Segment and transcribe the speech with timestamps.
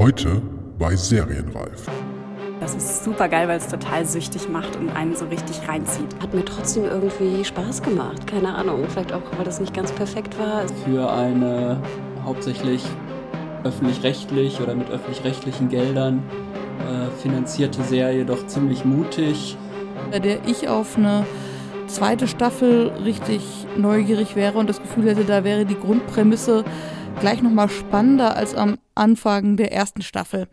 [0.00, 0.40] Heute
[0.78, 1.86] bei Serienreif.
[2.58, 6.06] Das ist super geil, weil es total süchtig macht und einen so richtig reinzieht.
[6.22, 8.26] Hat mir trotzdem irgendwie Spaß gemacht.
[8.26, 10.66] Keine Ahnung, vielleicht auch, weil das nicht ganz perfekt war.
[10.86, 11.82] Für eine
[12.24, 12.82] hauptsächlich
[13.62, 16.22] öffentlich-rechtlich oder mit öffentlich-rechtlichen Geldern
[16.78, 19.58] äh, finanzierte Serie doch ziemlich mutig.
[20.10, 21.26] Bei der ich auf eine
[21.88, 23.42] zweite Staffel richtig
[23.76, 26.64] neugierig wäre und das Gefühl hätte, da wäre die Grundprämisse
[27.20, 30.48] gleich nochmal spannender als am Anfang der ersten Staffel.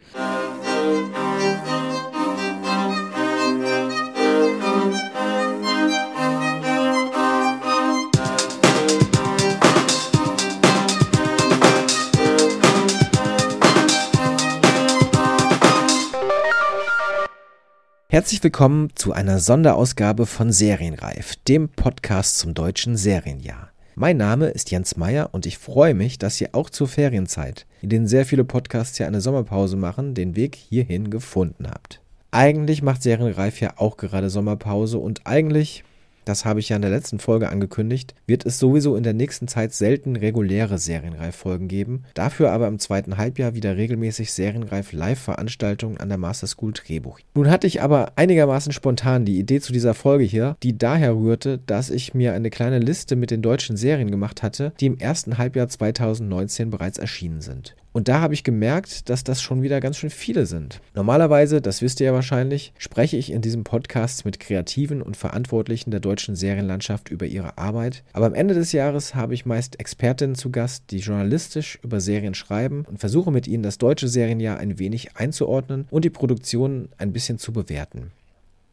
[18.10, 23.72] Herzlich willkommen zu einer Sonderausgabe von Serienreif, dem Podcast zum deutschen Serienjahr.
[24.00, 27.90] Mein Name ist Jens Meyer und ich freue mich, dass ihr auch zur Ferienzeit, in
[27.90, 31.99] denen sehr viele Podcasts ja eine Sommerpause machen, den Weg hierhin gefunden habt.
[32.30, 35.84] Eigentlich macht Serienreif ja auch gerade Sommerpause und eigentlich
[36.28, 39.48] das habe ich ja in der letzten Folge angekündigt, wird es sowieso in der nächsten
[39.48, 46.18] Zeit selten reguläre Serienreif-Folgen geben, dafür aber im zweiten Halbjahr wieder regelmäßig Serienreif-Live-Veranstaltungen an der
[46.18, 47.20] Master School Drehbuch.
[47.36, 51.60] Nun hatte ich aber einigermaßen spontan die Idee zu dieser Folge hier, die daher rührte,
[51.66, 55.38] dass ich mir eine kleine Liste mit den deutschen Serien gemacht hatte, die im ersten
[55.38, 57.76] Halbjahr 2019 bereits erschienen sind.
[57.98, 60.81] Und da habe ich gemerkt, dass das schon wieder ganz schön viele sind.
[60.93, 65.90] Normalerweise, das wisst ihr ja wahrscheinlich, spreche ich in diesem Podcast mit Kreativen und Verantwortlichen
[65.90, 68.03] der deutschen Serienlandschaft über ihre Arbeit.
[68.13, 72.35] Aber am Ende des Jahres habe ich meist Expertinnen zu Gast, die journalistisch über Serien
[72.35, 77.13] schreiben und versuche mit ihnen das deutsche Serienjahr ein wenig einzuordnen und die Produktion ein
[77.13, 78.12] bisschen zu bewerten.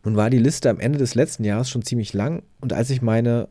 [0.04, 3.00] Nun war die Liste am Ende des letzten Jahres schon ziemlich lang und als ich
[3.00, 3.48] meine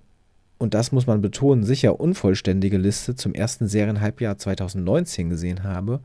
[0.63, 5.99] und das muss man betonen, sicher unvollständige Liste zum ersten Serienhalbjahr 2019 gesehen habe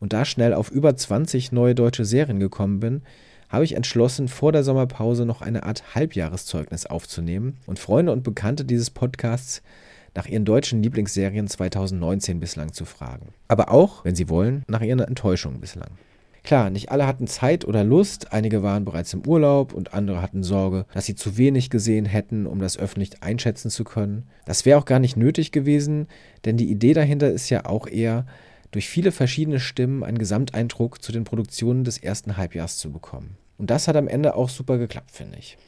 [0.00, 3.00] und da schnell auf über 20 neue deutsche Serien gekommen bin,
[3.48, 8.66] habe ich entschlossen, vor der Sommerpause noch eine Art Halbjahreszeugnis aufzunehmen und Freunde und Bekannte
[8.66, 9.62] dieses Podcasts
[10.14, 13.28] nach ihren deutschen Lieblingsserien 2019 bislang zu fragen.
[13.48, 15.92] Aber auch, wenn sie wollen, nach ihren Enttäuschungen bislang.
[16.46, 20.44] Klar, nicht alle hatten Zeit oder Lust, einige waren bereits im Urlaub und andere hatten
[20.44, 24.28] Sorge, dass sie zu wenig gesehen hätten, um das öffentlich einschätzen zu können.
[24.44, 26.06] Das wäre auch gar nicht nötig gewesen,
[26.44, 28.26] denn die Idee dahinter ist ja auch eher,
[28.70, 33.36] durch viele verschiedene Stimmen einen Gesamteindruck zu den Produktionen des ersten Halbjahrs zu bekommen.
[33.58, 35.58] Und das hat am Ende auch super geklappt, finde ich.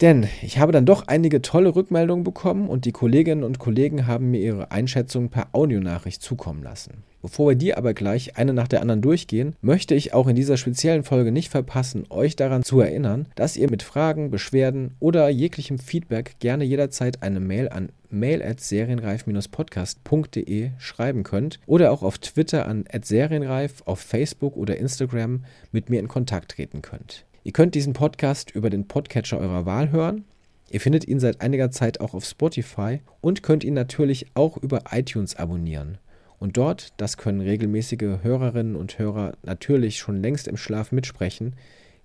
[0.00, 4.30] Denn ich habe dann doch einige tolle Rückmeldungen bekommen und die Kolleginnen und Kollegen haben
[4.30, 7.04] mir ihre Einschätzung per Audionachricht zukommen lassen.
[7.22, 10.58] Bevor wir die aber gleich eine nach der anderen durchgehen, möchte ich auch in dieser
[10.58, 15.78] speziellen Folge nicht verpassen, euch daran zu erinnern, dass ihr mit Fragen, Beschwerden oder jeglichem
[15.78, 23.80] Feedback gerne jederzeit eine Mail an mail@serienreif-podcast.de schreiben könnt oder auch auf Twitter an @serienreif,
[23.86, 27.24] auf Facebook oder Instagram mit mir in Kontakt treten könnt.
[27.46, 30.24] Ihr könnt diesen Podcast über den Podcatcher eurer Wahl hören.
[30.70, 34.84] Ihr findet ihn seit einiger Zeit auch auf Spotify und könnt ihn natürlich auch über
[34.92, 35.98] iTunes abonnieren.
[36.38, 41.54] Und dort, das können regelmäßige Hörerinnen und Hörer natürlich schon längst im Schlaf mitsprechen,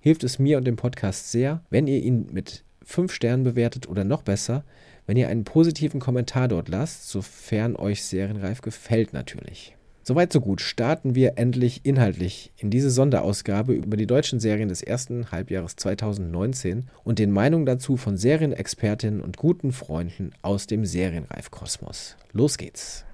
[0.02, 4.04] hilft es mir und dem Podcast sehr, wenn ihr ihn mit 5 Sternen bewertet oder
[4.04, 4.66] noch besser,
[5.08, 9.74] wenn ihr einen positiven Kommentar dort lasst, sofern euch Serienreif gefällt natürlich.
[10.10, 10.60] Soweit so gut.
[10.60, 16.90] Starten wir endlich inhaltlich in diese Sonderausgabe über die deutschen Serien des ersten Halbjahres 2019
[17.04, 22.16] und den Meinungen dazu von Serienexpertinnen und guten Freunden aus dem Serienreifkosmos.
[22.34, 23.06] Los geht's.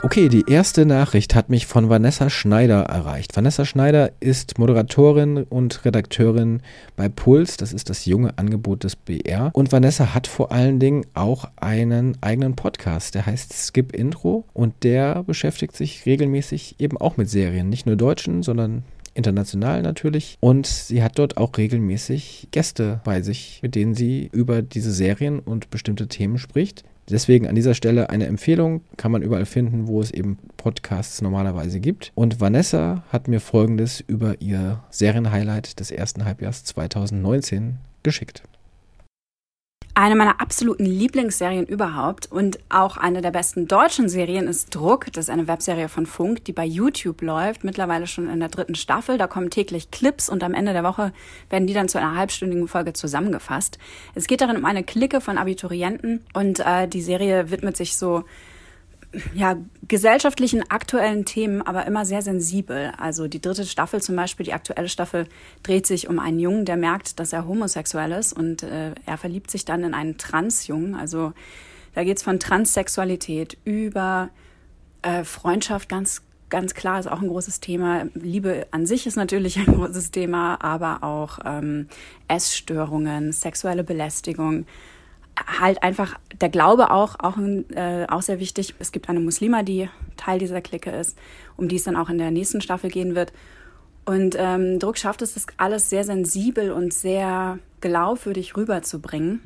[0.00, 3.36] Okay, die erste Nachricht hat mich von Vanessa Schneider erreicht.
[3.36, 6.62] Vanessa Schneider ist Moderatorin und Redakteurin
[6.94, 9.50] bei Puls, das ist das junge Angebot des BR.
[9.54, 14.72] Und Vanessa hat vor allen Dingen auch einen eigenen Podcast, der heißt Skip Intro und
[14.84, 20.36] der beschäftigt sich regelmäßig eben auch mit Serien, nicht nur deutschen, sondern international natürlich.
[20.38, 25.40] Und sie hat dort auch regelmäßig Gäste bei sich, mit denen sie über diese Serien
[25.40, 26.84] und bestimmte Themen spricht.
[27.10, 31.80] Deswegen an dieser Stelle eine Empfehlung, kann man überall finden, wo es eben Podcasts normalerweise
[31.80, 32.12] gibt.
[32.14, 38.42] Und Vanessa hat mir folgendes über ihr Serienhighlight des ersten Halbjahres 2019 geschickt.
[40.00, 45.06] Eine meiner absoluten Lieblingsserien überhaupt und auch eine der besten deutschen Serien ist Druck.
[45.12, 48.76] Das ist eine Webserie von Funk, die bei YouTube läuft, mittlerweile schon in der dritten
[48.76, 49.18] Staffel.
[49.18, 51.12] Da kommen täglich Clips und am Ende der Woche
[51.50, 53.80] werden die dann zu einer halbstündigen Folge zusammengefasst.
[54.14, 58.22] Es geht darin um eine Clique von Abiturienten und äh, die Serie widmet sich so
[59.34, 59.56] ja,
[59.86, 62.92] gesellschaftlichen, aktuellen Themen, aber immer sehr sensibel.
[62.98, 65.26] Also die dritte Staffel zum Beispiel, die aktuelle Staffel,
[65.62, 69.50] dreht sich um einen Jungen, der merkt, dass er homosexuell ist und äh, er verliebt
[69.50, 70.94] sich dann in einen Transjungen.
[70.94, 71.32] Also
[71.94, 74.30] da geht's von Transsexualität über
[75.02, 78.06] Äh, Freundschaft ganz ganz klar ist auch ein großes Thema.
[78.14, 81.88] Liebe an sich ist natürlich ein großes Thema, aber auch ähm,
[82.26, 84.66] Essstörungen, sexuelle Belästigung.
[85.46, 88.74] Halt einfach der Glaube auch, auch, äh, auch sehr wichtig.
[88.78, 91.16] Es gibt eine Muslima, die Teil dieser Clique ist,
[91.56, 93.32] um die es dann auch in der nächsten Staffel gehen wird.
[94.04, 99.42] Und ähm, Druck schafft es, das alles sehr sensibel und sehr glaubwürdig rüberzubringen.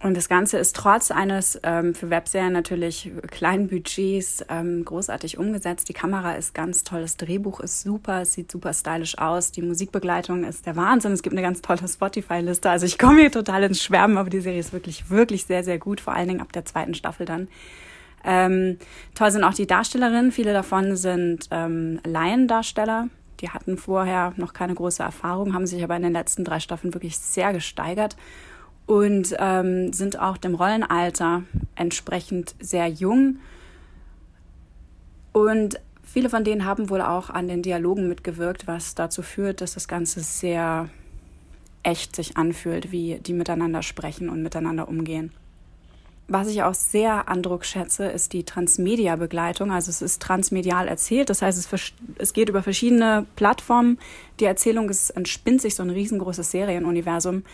[0.00, 5.88] Und das Ganze ist trotz eines ähm, für Webserien natürlich kleinen Budgets ähm, großartig umgesetzt.
[5.88, 9.62] Die Kamera ist ganz toll, das Drehbuch ist super, es sieht super stylisch aus, die
[9.62, 11.12] Musikbegleitung ist der Wahnsinn.
[11.12, 12.70] Es gibt eine ganz tolle Spotify-Liste.
[12.70, 15.78] Also ich komme hier total ins Schwärmen, aber die Serie ist wirklich, wirklich sehr, sehr
[15.78, 17.48] gut, vor allen Dingen ab der zweiten Staffel dann.
[18.24, 18.78] Ähm,
[19.16, 20.30] toll sind auch die Darstellerinnen.
[20.30, 23.08] Viele davon sind ähm, Laiendarsteller.
[23.40, 26.94] Die hatten vorher noch keine große Erfahrung, haben sich aber in den letzten drei Staffeln
[26.94, 28.16] wirklich sehr gesteigert
[28.88, 31.42] und ähm, sind auch dem Rollenalter
[31.76, 33.36] entsprechend sehr jung.
[35.32, 39.74] Und viele von denen haben wohl auch an den Dialogen mitgewirkt, was dazu führt, dass
[39.74, 40.88] das Ganze sehr
[41.82, 45.32] echt sich anfühlt, wie die miteinander sprechen und miteinander umgehen.
[46.26, 49.70] Was ich auch sehr an schätze, ist die Transmedia-Begleitung.
[49.70, 53.98] Also es ist transmedial erzählt, das heißt, es, es geht über verschiedene Plattformen.
[54.40, 57.44] Die Erzählung es entspinnt sich so ein riesengroßes Serienuniversum.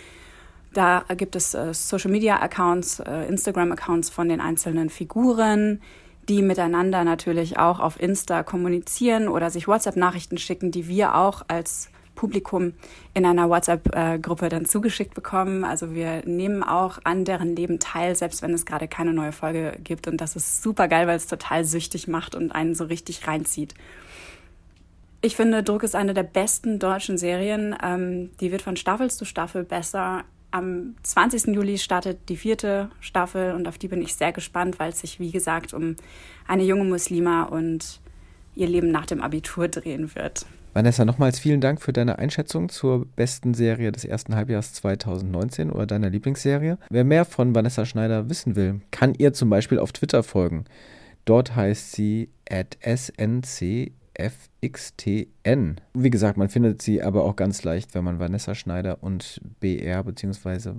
[0.75, 5.81] Da gibt es äh, Social-Media-Accounts, äh, Instagram-Accounts von den einzelnen Figuren,
[6.29, 11.91] die miteinander natürlich auch auf Insta kommunizieren oder sich WhatsApp-Nachrichten schicken, die wir auch als
[12.17, 12.75] Publikum
[13.13, 15.65] in einer WhatsApp-Gruppe dann zugeschickt bekommen.
[15.65, 19.79] Also wir nehmen auch an deren Leben teil, selbst wenn es gerade keine neue Folge
[19.83, 20.09] gibt.
[20.09, 23.75] Und das ist super geil, weil es total süchtig macht und einen so richtig reinzieht.
[25.21, 27.75] Ich finde, Druck ist eine der besten deutschen Serien.
[27.83, 30.25] Ähm, die wird von Staffel zu Staffel besser
[30.55, 31.49] am 20.
[31.49, 35.19] Juli startet die vierte Staffel und auf die bin ich sehr gespannt, weil es sich,
[35.19, 35.97] wie gesagt, um
[36.47, 38.01] eine junge Muslima und
[38.55, 40.47] ihr Leben nach dem Abitur drehen wird.
[40.73, 45.87] Vanessa, nochmals vielen Dank für deine Einschätzung zur besten Serie des ersten Halbjahres 2019 oder
[45.87, 46.79] deiner Lieblingsserie.
[46.89, 50.67] Wer mehr von Vanessa Schneider wissen will, kann ihr zum Beispiel auf Twitter folgen.
[51.25, 55.81] Dort heißt sie at snc FXTN.
[55.95, 60.05] Wie gesagt, man findet sie aber auch ganz leicht, wenn man Vanessa Schneider und BR
[60.05, 60.73] bzw.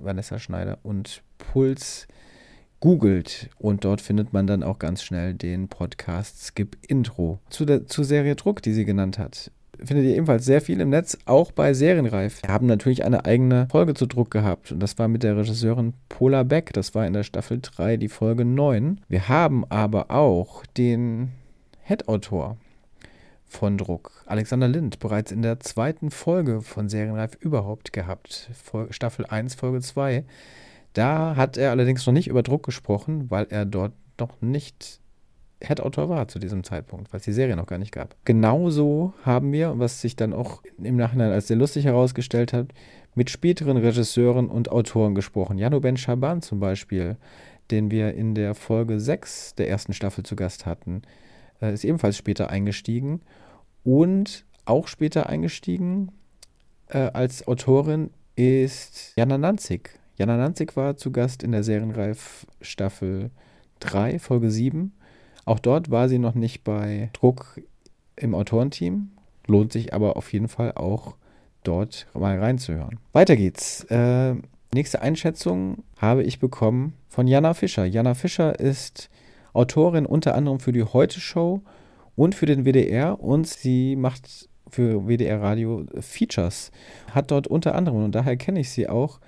[0.00, 2.06] Vanessa Schneider und Puls
[2.80, 7.86] googelt und dort findet man dann auch ganz schnell den Podcast Skip Intro zu der
[7.86, 9.52] zur Serie Druck, die sie genannt hat.
[9.78, 12.42] Findet ihr ebenfalls sehr viel im Netz, auch bei Serienreif.
[12.42, 15.94] Wir haben natürlich eine eigene Folge zu Druck gehabt und das war mit der Regisseurin
[16.08, 16.72] Pola Beck.
[16.72, 19.00] Das war in der Staffel 3 die Folge 9.
[19.08, 21.30] Wir haben aber auch den
[21.84, 22.56] Head-Autor
[23.52, 24.24] von Druck.
[24.26, 28.50] Alexander Lind bereits in der zweiten Folge von Serienreif überhaupt gehabt,
[28.90, 30.24] Staffel 1, Folge 2.
[30.94, 35.00] Da hat er allerdings noch nicht über Druck gesprochen, weil er dort noch nicht
[35.62, 38.16] Head-Autor war zu diesem Zeitpunkt, weil es die Serie noch gar nicht gab.
[38.24, 42.68] Genauso haben wir, was sich dann auch im Nachhinein als sehr lustig herausgestellt hat,
[43.14, 45.58] mit späteren Regisseuren und Autoren gesprochen.
[45.58, 47.16] Jano Ben Shaban zum Beispiel,
[47.70, 51.02] den wir in der Folge 6 der ersten Staffel zu Gast hatten,
[51.60, 53.20] äh, ist ebenfalls später eingestiegen
[53.84, 56.12] und auch später eingestiegen
[56.88, 59.98] äh, als Autorin ist Jana Nanzig.
[60.16, 63.30] Jana Nanzig war zu Gast in der Serienreif Staffel
[63.80, 64.92] 3, Folge 7.
[65.44, 67.60] Auch dort war sie noch nicht bei Druck
[68.16, 69.10] im Autorenteam.
[69.46, 71.16] Lohnt sich aber auf jeden Fall auch
[71.64, 73.00] dort mal reinzuhören.
[73.12, 73.84] Weiter geht's.
[73.84, 74.36] Äh,
[74.72, 77.84] nächste Einschätzung habe ich bekommen von Jana Fischer.
[77.84, 79.10] Jana Fischer ist
[79.52, 81.62] Autorin unter anderem für die Heute Show
[82.16, 86.70] und für den WDR und sie macht für WDR Radio Features.
[87.10, 89.20] Hat dort unter anderem, und daher kenne ich sie auch,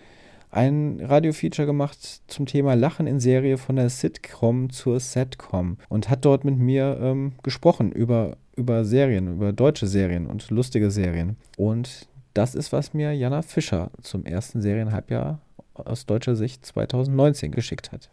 [0.55, 6.25] ein Radio-Feature gemacht zum Thema Lachen in Serie von der Sitcom zur Setcom und hat
[6.25, 11.37] dort mit mir ähm, gesprochen über, über Serien, über deutsche Serien und lustige Serien.
[11.57, 15.41] Und das ist, was mir Jana Fischer zum ersten Serienhalbjahr
[15.75, 18.11] aus deutscher Sicht 2019 geschickt hat.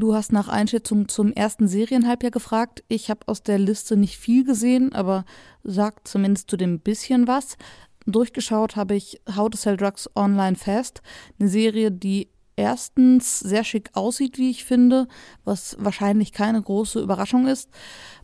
[0.00, 2.82] Du hast nach Einschätzung zum ersten Serienhalbjahr gefragt.
[2.88, 5.26] Ich habe aus der Liste nicht viel gesehen, aber
[5.62, 7.58] sagt zumindest zu dem bisschen was.
[8.06, 11.02] Durchgeschaut habe ich How to Sell Drugs Online Fast,
[11.38, 15.06] eine Serie, die erstens sehr schick aussieht, wie ich finde,
[15.44, 17.68] was wahrscheinlich keine große Überraschung ist.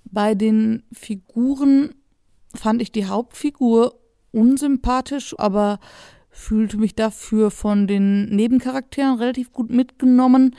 [0.07, 1.95] Bei den Figuren
[2.55, 4.01] fand ich die Hauptfigur
[4.33, 5.79] unsympathisch, aber
[6.31, 10.57] fühlte mich dafür von den Nebencharakteren relativ gut mitgenommen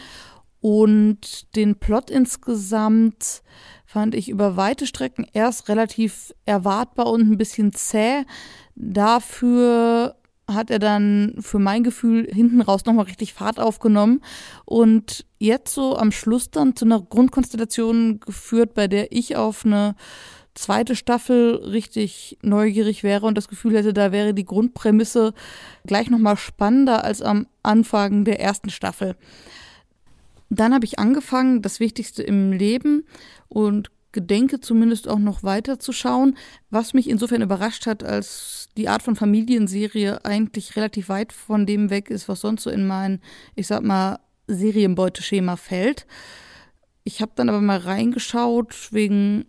[0.68, 3.42] und den Plot insgesamt
[3.86, 8.26] fand ich über weite Strecken erst relativ erwartbar und ein bisschen zäh.
[8.76, 14.20] Dafür hat er dann für mein Gefühl hinten raus nochmal richtig Fahrt aufgenommen
[14.66, 19.96] und jetzt so am Schluss dann zu einer Grundkonstellation geführt, bei der ich auf eine
[20.54, 25.34] zweite Staffel richtig neugierig wäre und das Gefühl hätte, da wäre die Grundprämisse
[25.86, 29.16] gleich nochmal spannender als am Anfang der ersten Staffel.
[30.50, 33.06] Dann habe ich angefangen, das Wichtigste im Leben
[33.50, 36.38] und gedenke zumindest auch noch weiter zu schauen,
[36.70, 41.90] was mich insofern überrascht hat, als die Art von Familienserie eigentlich relativ weit von dem
[41.90, 43.22] weg ist, was sonst so in mein,
[43.56, 46.08] ich sag mal, Serienbeuteschema fällt.
[47.04, 49.46] Ich habe dann aber mal reingeschaut wegen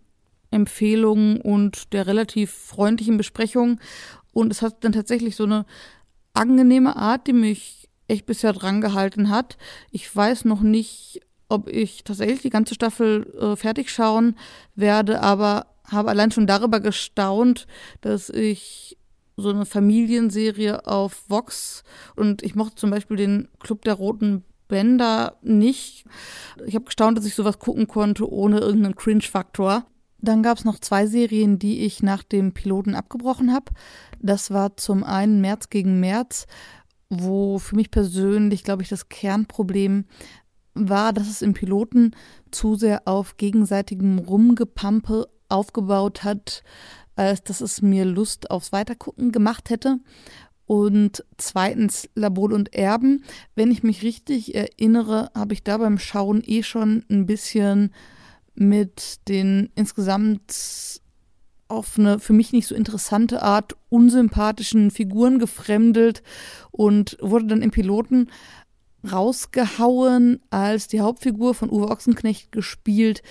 [0.51, 3.81] Empfehlungen und der relativ freundlichen Besprechung
[4.33, 5.67] und es hat dann tatsächlich so eine
[6.35, 7.78] angenehme Art, die mich
[8.09, 9.57] echt bisher dran gehalten hat.
[9.91, 14.37] Ich weiß noch nicht, ob ich tatsächlich die ganze Staffel äh, fertig schauen
[14.75, 17.67] werde, aber habe allein schon darüber gestaunt,
[18.01, 18.99] dass ich
[19.37, 21.85] so eine Familienserie auf Vox
[22.17, 26.05] und ich mochte zum Beispiel den Club der Roten Bänder nicht.
[26.67, 29.87] Ich habe gestaunt, dass ich sowas gucken konnte ohne irgendeinen Cringe-Faktor.
[30.21, 33.73] Dann gab es noch zwei Serien, die ich nach dem Piloten abgebrochen habe.
[34.21, 36.47] Das war zum einen März gegen März,
[37.11, 40.05] wo für mich persönlich, glaube ich, das Kernproblem
[40.75, 42.15] war, dass es im Piloten
[42.51, 46.63] zu sehr auf gegenseitigem Rumgepampe aufgebaut hat,
[47.17, 49.99] als dass es mir Lust aufs Weitergucken gemacht hätte.
[50.67, 53.25] Und zweitens Labol und Erben.
[53.55, 57.95] Wenn ich mich richtig erinnere, habe ich da beim Schauen eh schon ein bisschen
[58.55, 61.01] mit den insgesamt
[61.69, 66.23] auf eine für mich nicht so interessante Art unsympathischen Figuren gefremdelt
[66.71, 68.29] und wurde dann im Piloten
[69.11, 73.23] rausgehauen, als die Hauptfigur von Uwe Ochsenknecht gespielt,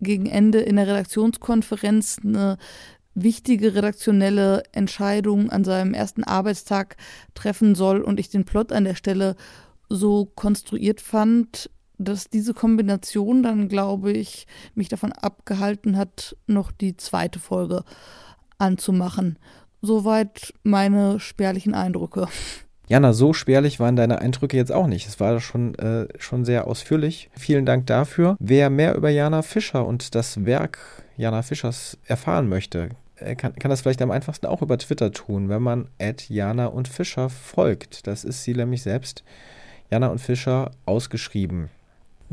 [0.00, 2.58] gegen Ende in der Redaktionskonferenz eine
[3.14, 6.96] wichtige redaktionelle Entscheidung an seinem ersten Arbeitstag
[7.34, 9.36] treffen soll und ich den Plot an der Stelle
[9.88, 11.70] so konstruiert fand,
[12.02, 17.84] dass diese Kombination dann, glaube ich, mich davon abgehalten hat, noch die zweite Folge
[18.58, 19.38] anzumachen.
[19.80, 22.28] Soweit meine spärlichen Eindrücke.
[22.88, 25.06] Jana, so spärlich waren deine Eindrücke jetzt auch nicht.
[25.08, 27.30] Es war schon, äh, schon sehr ausführlich.
[27.34, 28.36] Vielen Dank dafür.
[28.38, 30.78] Wer mehr über Jana Fischer und das Werk
[31.16, 35.48] Jana Fischers erfahren möchte, äh, kann, kann das vielleicht am einfachsten auch über Twitter tun,
[35.48, 35.88] wenn man
[36.28, 38.06] Jana und Fischer folgt.
[38.06, 39.24] Das ist sie nämlich selbst.
[39.90, 41.70] Jana und Fischer ausgeschrieben.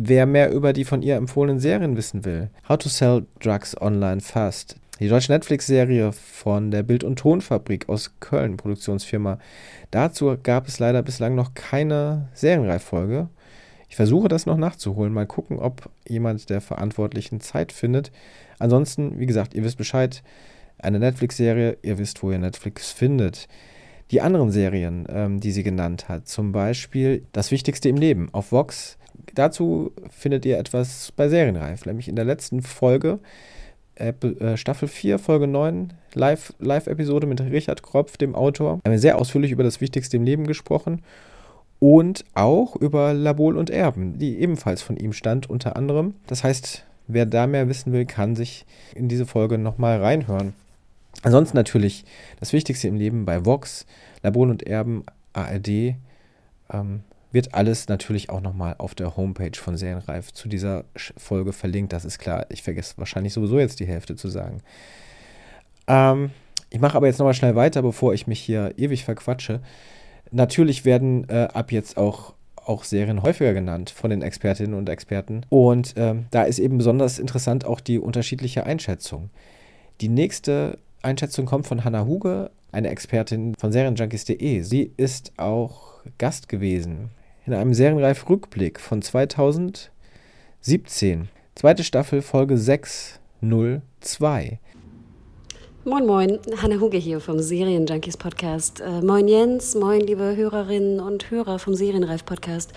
[0.02, 4.22] Wer mehr über die von ihr empfohlenen Serien wissen will, How to Sell Drugs Online
[4.22, 4.78] Fast.
[5.02, 9.40] Die deutsche Netflix-Serie von der Bild- und Tonfabrik aus Köln, Produktionsfirma.
[9.92, 13.28] Dazu gab es leider bislang noch keine Serienreiffolge.
[13.90, 15.12] Ich versuche das noch nachzuholen.
[15.12, 18.14] Mal gucken, ob jemand der Verantwortlichen Zeit findet.
[18.58, 20.24] Ansonsten, wie gesagt, ihr wisst Bescheid.
[20.78, 23.50] Eine Netflix-Serie, ihr wisst, wo ihr Netflix findet.
[24.12, 28.54] Die anderen Serien, ähm, die sie genannt hat, zum Beispiel Das Wichtigste im Leben auf
[28.54, 28.98] Vox,
[29.36, 33.20] dazu findet ihr etwas bei Serienreif, nämlich in der letzten Folge,
[33.96, 39.52] äh, Staffel 4, Folge 9, Live-Episode mit Richard Kropf, dem Autor, haben wir sehr ausführlich
[39.52, 41.02] über das Wichtigste im Leben gesprochen
[41.80, 46.16] und auch über Labol und Erben, die ebenfalls von ihm stand, unter anderem.
[46.28, 50.54] Das heißt, wer da mehr wissen will, kann sich in diese Folge nochmal reinhören.
[51.24, 52.06] Ansonsten natürlich
[52.40, 53.86] das Wichtigste im Leben bei Vox,
[54.24, 55.96] Labol und Erben, ARD.
[56.72, 61.94] Ähm, wird alles natürlich auch nochmal auf der Homepage von Serienreif zu dieser Folge verlinkt.
[61.94, 62.46] Das ist klar.
[62.50, 64.62] Ich vergesse wahrscheinlich sowieso jetzt die Hälfte zu sagen.
[65.88, 66.32] Ähm,
[66.70, 69.60] ich mache aber jetzt nochmal schnell weiter, bevor ich mich hier ewig verquatsche.
[70.32, 75.46] Natürlich werden äh, ab jetzt auch, auch Serien häufiger genannt von den Expertinnen und Experten.
[75.50, 79.30] Und ähm, da ist eben besonders interessant auch die unterschiedliche Einschätzung.
[80.02, 84.62] Die nächste Einschätzung kommt von Hannah Huge, eine Expertin von Serienjunkies.de.
[84.62, 87.10] Sie ist auch Gast gewesen
[87.50, 89.90] in einem Serienreif-Rückblick von 2017.
[91.56, 94.60] Zweite Staffel, Folge 602.
[95.84, 98.82] Moin, moin, Hanna Huge hier vom Serienjunkies Podcast.
[98.82, 102.72] Äh, moin Jens, moin liebe Hörerinnen und Hörer vom Serienreif Podcast.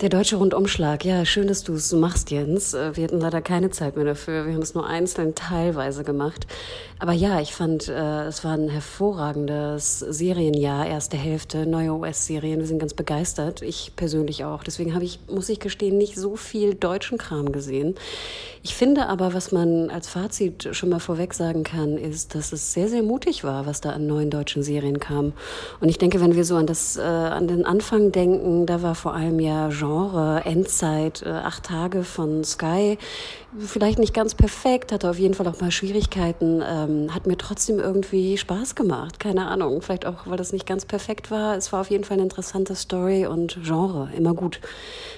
[0.00, 2.72] Der deutsche Rundumschlag, ja, schön, dass du es machst, Jens.
[2.72, 4.46] Äh, wir hatten leider keine Zeit mehr dafür.
[4.46, 6.46] Wir haben es nur einzeln teilweise gemacht.
[6.98, 12.60] Aber ja, ich fand, äh, es war ein hervorragendes Serienjahr, erste Hälfte, neue US-Serien.
[12.60, 13.60] Wir sind ganz begeistert.
[13.60, 14.64] Ich persönlich auch.
[14.64, 17.94] Deswegen habe ich, muss ich gestehen, nicht so viel deutschen Kram gesehen.
[18.62, 22.72] Ich finde aber, was man als Fazit schon mal vorweg sagen kann, ist, dass es
[22.72, 25.34] sehr, sehr mutig war, was da an neuen deutschen Serien kam.
[25.80, 28.94] Und ich denke, wenn wir so an das, äh, an den Anfang denken, da war
[28.94, 32.96] vor allem ja Jean Genre, Endzeit, äh, acht Tage von Sky.
[33.58, 37.80] Vielleicht nicht ganz perfekt, hatte auf jeden Fall auch mal Schwierigkeiten, ähm, hat mir trotzdem
[37.80, 39.18] irgendwie Spaß gemacht.
[39.18, 41.56] Keine Ahnung, vielleicht auch, weil das nicht ganz perfekt war.
[41.56, 44.60] Es war auf jeden Fall eine interessante Story und Genre, immer gut.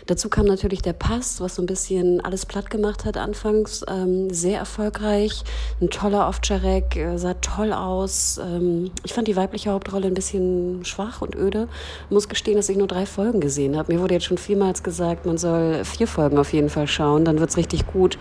[0.06, 3.84] Dazu kam natürlich der Pass, was so ein bisschen alles platt gemacht hat anfangs.
[3.86, 5.44] Ähm, sehr erfolgreich,
[5.82, 8.40] ein toller Ovtcharek, äh, sah toll aus.
[8.42, 11.68] Ähm, ich fand die weibliche Hauptrolle ein bisschen schwach und öde.
[12.08, 13.92] Muss gestehen, dass ich nur drei Folgen gesehen habe.
[13.92, 17.38] Mir wurde jetzt schon vielmals gesagt, man soll vier Folgen auf jeden Fall schauen, dann
[17.38, 18.16] wird's richtig gut.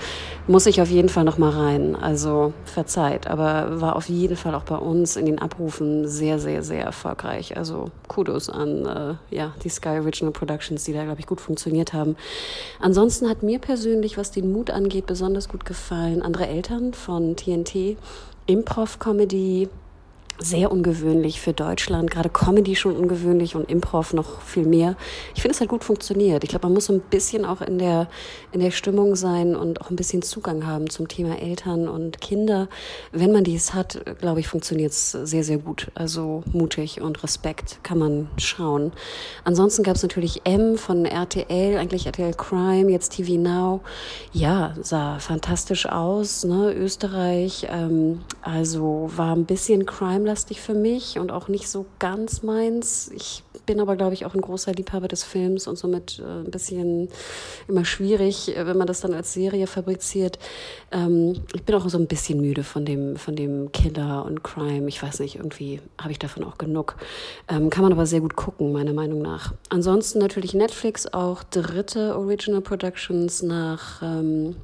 [0.47, 1.95] Muss ich auf jeden Fall noch mal rein.
[1.95, 6.63] Also verzeiht, aber war auf jeden Fall auch bei uns in den Abrufen sehr, sehr,
[6.63, 7.57] sehr erfolgreich.
[7.57, 11.93] Also Kudos an äh, ja, die Sky Original Productions, die da, glaube ich, gut funktioniert
[11.93, 12.15] haben.
[12.79, 16.21] Ansonsten hat mir persönlich, was den Mut angeht, besonders gut gefallen.
[16.21, 17.97] Andere Eltern von TNT,
[18.47, 19.69] Improv-Comedy,
[20.39, 24.95] sehr ungewöhnlich für Deutschland, gerade Comedy schon ungewöhnlich und Improv noch viel mehr.
[25.35, 26.43] Ich finde, es hat gut funktioniert.
[26.43, 28.07] Ich glaube, man muss so ein bisschen auch in der,
[28.51, 32.69] in der Stimmung sein und auch ein bisschen Zugang haben zum Thema Eltern und Kinder.
[33.11, 35.91] Wenn man dies hat, glaube ich, funktioniert es sehr, sehr gut.
[35.95, 38.91] Also mutig und Respekt kann man schauen.
[39.43, 43.81] Ansonsten gab es natürlich M von RTL, eigentlich RTL Crime, jetzt TV Now.
[44.33, 46.73] Ja, sah fantastisch aus, ne?
[46.73, 47.67] Österreich.
[47.69, 53.11] Ähm, also war ein bisschen Crime filmlastig für mich und auch nicht so ganz meins.
[53.15, 56.51] Ich bin aber, glaube ich, auch ein großer Liebhaber des Films und somit äh, ein
[56.51, 57.09] bisschen
[57.67, 60.37] immer schwierig, äh, wenn man das dann als Serie fabriziert.
[60.91, 64.87] Ähm, ich bin auch so ein bisschen müde von dem, von dem Killer und Crime.
[64.87, 66.97] Ich weiß nicht, irgendwie habe ich davon auch genug.
[67.47, 69.53] Ähm, kann man aber sehr gut gucken, meiner Meinung nach.
[69.69, 74.55] Ansonsten natürlich Netflix, auch dritte Original Productions nach ähm,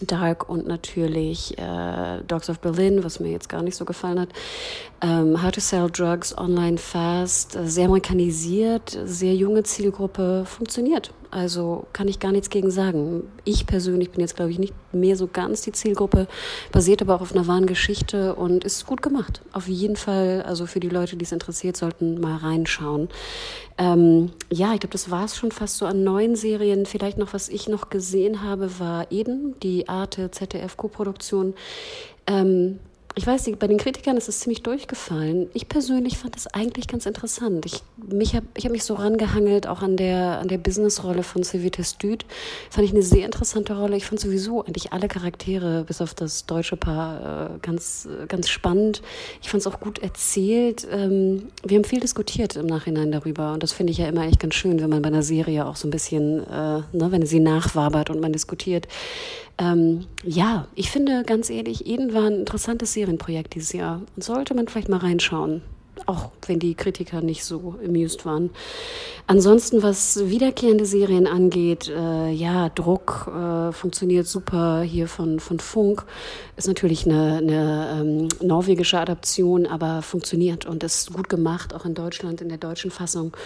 [0.00, 4.28] Dark und natürlich äh, Dogs of Berlin, was mir jetzt gar nicht so gefallen hat.
[5.00, 11.12] Ähm, How to Sell Drugs Online Fast, äh, sehr amerikanisiert, sehr junge Zielgruppe, funktioniert.
[11.30, 13.22] Also kann ich gar nichts gegen sagen.
[13.44, 16.26] Ich persönlich bin jetzt, glaube ich, nicht mehr so ganz die Zielgruppe,
[16.72, 19.42] basiert aber auch auf einer wahren Geschichte und ist gut gemacht.
[19.52, 23.08] Auf jeden Fall, also für die Leute, die es interessiert, sollten mal reinschauen.
[23.76, 26.86] Ähm, ja, ich glaube, das war es schon fast so an neuen Serien.
[26.86, 31.54] Vielleicht noch, was ich noch gesehen habe, war Eden, die Arte ZDF-Koproduktion.
[32.26, 32.80] Ähm,
[33.14, 35.48] ich weiß bei den Kritikern ist es ziemlich durchgefallen.
[35.52, 37.66] Ich persönlich fand es eigentlich ganz interessant.
[37.66, 41.42] Ich, mich hab, ich habe mich so rangehangelt, auch an der, an der Businessrolle von
[41.42, 42.24] Civitas Düd.
[42.70, 43.96] Fand ich eine sehr interessante Rolle.
[43.96, 49.02] Ich fand sowieso eigentlich alle Charaktere, bis auf das deutsche Paar, äh, ganz, ganz spannend.
[49.42, 50.86] Ich fand es auch gut erzählt.
[50.90, 53.52] Ähm, wir haben viel diskutiert im Nachhinein darüber.
[53.52, 55.76] Und das finde ich ja immer echt ganz schön, wenn man bei einer Serie auch
[55.76, 58.86] so ein bisschen, äh, ne, wenn sie nachwabert und man diskutiert.
[59.58, 64.02] Ähm, ja, ich finde ganz ehrlich, Eden war ein interessantes Serienprojekt dieses Jahr.
[64.16, 65.62] Sollte man vielleicht mal reinschauen
[66.06, 68.50] auch wenn die Kritiker nicht so amused waren.
[69.26, 76.04] Ansonsten, was wiederkehrende Serien angeht, äh, ja, Druck äh, funktioniert super hier von, von Funk.
[76.56, 81.94] Ist natürlich eine, eine ähm, norwegische Adaption, aber funktioniert und ist gut gemacht, auch in
[81.94, 83.36] Deutschland, in der deutschen Fassung.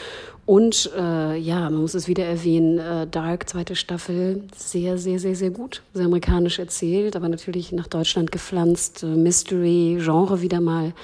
[0.45, 5.37] Und äh, ja, man muss es wieder erwähnen, äh, Dark, zweite Staffel, sehr, sehr, sehr,
[5.37, 5.83] sehr gut.
[5.95, 9.03] Sehr amerikanisch erzählt, aber natürlich nach Deutschland gepflanzt.
[9.03, 10.95] Äh, Mystery, Genre wieder mal.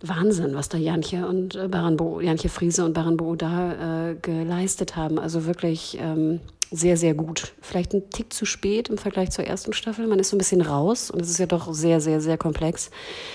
[0.00, 5.18] Wahnsinn, was da Janche und äh, Baranbo, Janche Friese und Baranbo da äh, geleistet haben.
[5.18, 7.52] Also wirklich ähm, sehr, sehr gut.
[7.60, 10.06] Vielleicht ein Tick zu spät im Vergleich zur ersten Staffel.
[10.06, 12.90] Man ist so ein bisschen raus und es ist ja doch sehr, sehr, sehr komplex.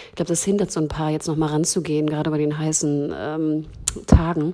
[0.09, 3.65] Ich glaube, das hindert so ein paar, jetzt nochmal ranzugehen, gerade bei den heißen ähm,
[4.07, 4.53] Tagen.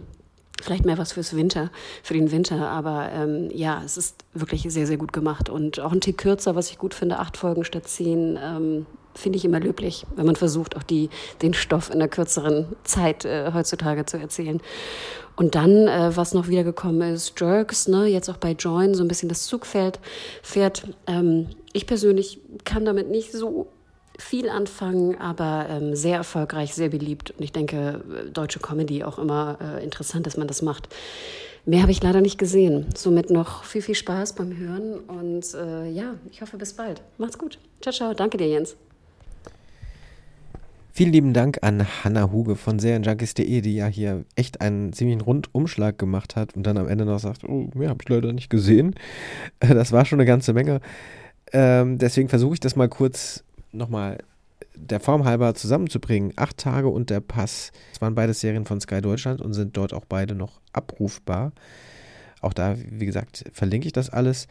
[0.62, 1.72] Vielleicht mehr was fürs Winter,
[2.04, 5.94] für den Winter, aber ähm, ja, es ist wirklich sehr, sehr gut gemacht und auch
[5.94, 8.38] ein Tick kürzer, was ich gut finde, acht Folgen statt zehn.
[8.42, 11.10] Ähm, finde ich immer löblich, wenn man versucht, auch die,
[11.42, 14.62] den Stoff in einer kürzeren Zeit äh, heutzutage zu erzählen.
[15.36, 19.08] Und dann, äh, was noch wiedergekommen ist, Jerks, ne, jetzt auch bei Join so ein
[19.08, 20.00] bisschen das Zugfeld
[20.42, 20.84] fährt.
[21.08, 23.68] Ähm, ich persönlich kann damit nicht so
[24.18, 27.32] viel anfangen, aber ähm, sehr erfolgreich, sehr beliebt.
[27.32, 30.90] Und ich denke, deutsche Comedy auch immer äh, interessant, dass man das macht.
[31.66, 32.88] Mehr habe ich leider nicht gesehen.
[32.96, 37.02] Somit noch viel, viel Spaß beim Hören und äh, ja, ich hoffe bis bald.
[37.18, 37.60] Macht's gut.
[37.82, 38.14] Ciao, ciao.
[38.14, 38.76] Danke dir, Jens.
[40.92, 45.98] Vielen lieben Dank an Hanna Huge von serienjunkies.de, die ja hier echt einen ziemlichen Rundumschlag
[45.98, 48.96] gemacht hat und dann am Ende noch sagt, oh, mehr habe ich leider nicht gesehen.
[49.60, 50.82] Das war schon eine ganze Menge.
[51.54, 54.18] Ähm, deswegen versuche ich das mal kurz nochmal
[54.76, 56.34] der Form halber zusammenzubringen.
[56.36, 57.72] Acht Tage und der Pass.
[57.92, 61.52] Das waren beide Serien von Sky Deutschland und sind dort auch beide noch abrufbar.
[62.42, 64.48] Auch da, wie gesagt, verlinke ich das alles.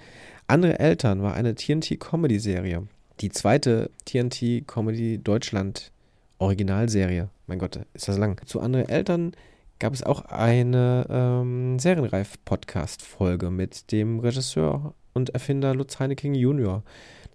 [0.47, 2.87] Andere Eltern war eine TNT-Comedy-Serie.
[3.21, 5.91] Die zweite TNT-Comedy Deutschland
[6.39, 7.29] Originalserie.
[7.47, 8.41] Mein Gott, ist das lang.
[8.47, 9.33] Zu anderen Eltern
[9.79, 16.83] gab es auch eine ähm, Serienreif-Podcast-Folge mit dem Regisseur und Erfinder Lutz Heineking Jr.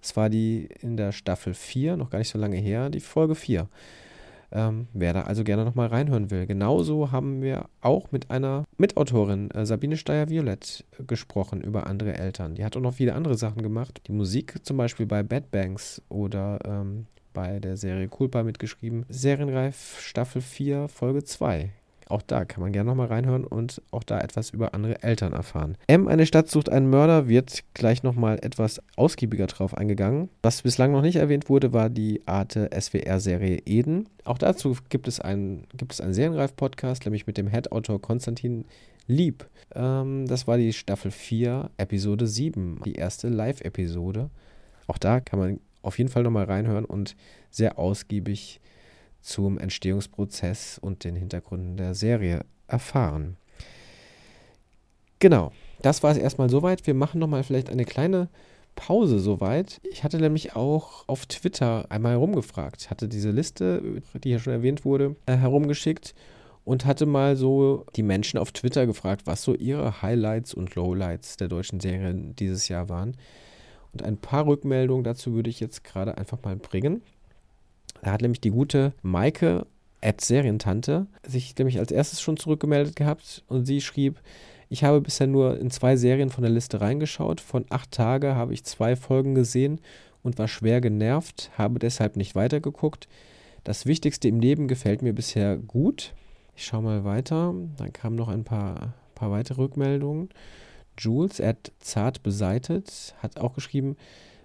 [0.01, 3.35] Das war die in der Staffel 4, noch gar nicht so lange her, die Folge
[3.35, 3.67] 4.
[4.51, 6.45] Ähm, wer da also gerne nochmal reinhören will.
[6.45, 12.53] Genauso haben wir auch mit einer Mitautorin, äh, Sabine Steyer-Violett, äh, gesprochen über andere Eltern.
[12.53, 14.01] Die hat auch noch viele andere Sachen gemacht.
[14.07, 19.05] Die Musik zum Beispiel bei Bad Banks oder ähm, bei der Serie Culpa mitgeschrieben.
[19.09, 21.71] Serienreif Staffel 4, Folge 2.
[22.07, 25.77] Auch da kann man gerne nochmal reinhören und auch da etwas über andere Eltern erfahren.
[25.87, 30.29] M, eine Stadt sucht einen Mörder, wird gleich nochmal etwas ausgiebiger drauf eingegangen.
[30.41, 34.09] Was bislang noch nicht erwähnt wurde, war die Arte SWR-Serie Eden.
[34.25, 38.65] Auch dazu gibt es einen, gibt es einen Serienreif-Podcast, nämlich mit dem Head-Autor Konstantin
[39.07, 39.45] Lieb.
[39.73, 44.29] Ähm, das war die Staffel 4, Episode 7, die erste Live-Episode.
[44.87, 47.15] Auch da kann man auf jeden Fall nochmal reinhören und
[47.51, 48.59] sehr ausgiebig
[49.21, 53.37] zum Entstehungsprozess und den Hintergründen der Serie erfahren.
[55.19, 56.85] Genau, das war es erstmal soweit.
[56.87, 58.29] Wir machen nochmal vielleicht eine kleine
[58.75, 59.79] Pause soweit.
[59.89, 64.83] Ich hatte nämlich auch auf Twitter einmal herumgefragt, hatte diese Liste, die ja schon erwähnt
[64.83, 66.15] wurde, äh, herumgeschickt
[66.65, 71.37] und hatte mal so die Menschen auf Twitter gefragt, was so ihre Highlights und Lowlights
[71.37, 73.15] der deutschen Serien dieses Jahr waren.
[73.93, 77.01] Und ein paar Rückmeldungen dazu würde ich jetzt gerade einfach mal bringen.
[78.01, 79.65] Da hat nämlich die gute Maike
[80.01, 84.19] at Serientante sich nämlich als erstes schon zurückgemeldet gehabt und sie schrieb,
[84.69, 87.39] ich habe bisher nur in zwei Serien von der Liste reingeschaut.
[87.39, 89.79] Von acht Tage habe ich zwei Folgen gesehen
[90.23, 93.07] und war schwer genervt, habe deshalb nicht weitergeguckt.
[93.63, 96.13] Das Wichtigste im Leben gefällt mir bisher gut.
[96.55, 97.53] Ich schaue mal weiter.
[97.77, 100.29] Dann kamen noch ein paar, paar weitere Rückmeldungen.
[100.97, 103.95] Jules at zart beseitet hat auch geschrieben,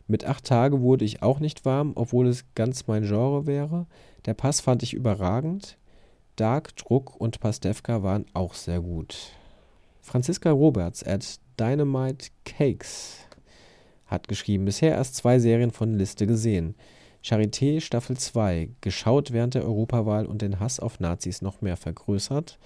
[0.07, 3.87] mit acht Tage wurde ich auch nicht warm, obwohl es ganz mein Genre wäre.
[4.25, 5.77] Der Pass fand ich überragend.
[6.37, 9.33] Dark, Druck und Pastewka waren auch sehr gut.
[10.01, 13.19] Franziska Roberts at Dynamite Cakes
[14.07, 16.75] hat geschrieben, bisher erst zwei Serien von Liste gesehen.
[17.23, 22.59] Charité Staffel 2, geschaut während der Europawahl und den Hass auf Nazis noch mehr vergrößert.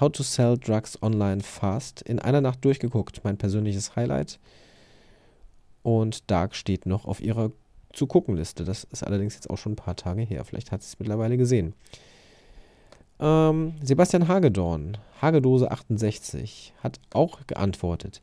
[0.00, 4.38] How to Sell Drugs Online Fast, in einer Nacht durchgeguckt, mein persönliches Highlight.
[5.82, 7.50] Und Dark steht noch auf ihrer
[7.92, 8.64] zu gucken Liste.
[8.64, 10.44] Das ist allerdings jetzt auch schon ein paar Tage her.
[10.44, 11.74] Vielleicht hat sie es mittlerweile gesehen.
[13.20, 18.20] Ähm, Sebastian Hagedorn, Hagedose 68, hat auch geantwortet.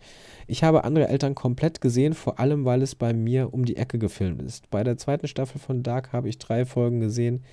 [0.47, 3.97] Ich habe andere Eltern komplett gesehen, vor allem weil es bei mir um die Ecke
[3.99, 4.69] gefilmt ist.
[4.69, 7.43] Bei der zweiten Staffel von Dark habe ich drei Folgen gesehen.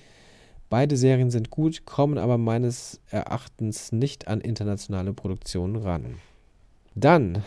[0.69, 6.15] Beide Serien sind gut, kommen aber meines Erachtens nicht an internationale Produktionen ran.
[6.93, 7.43] Dann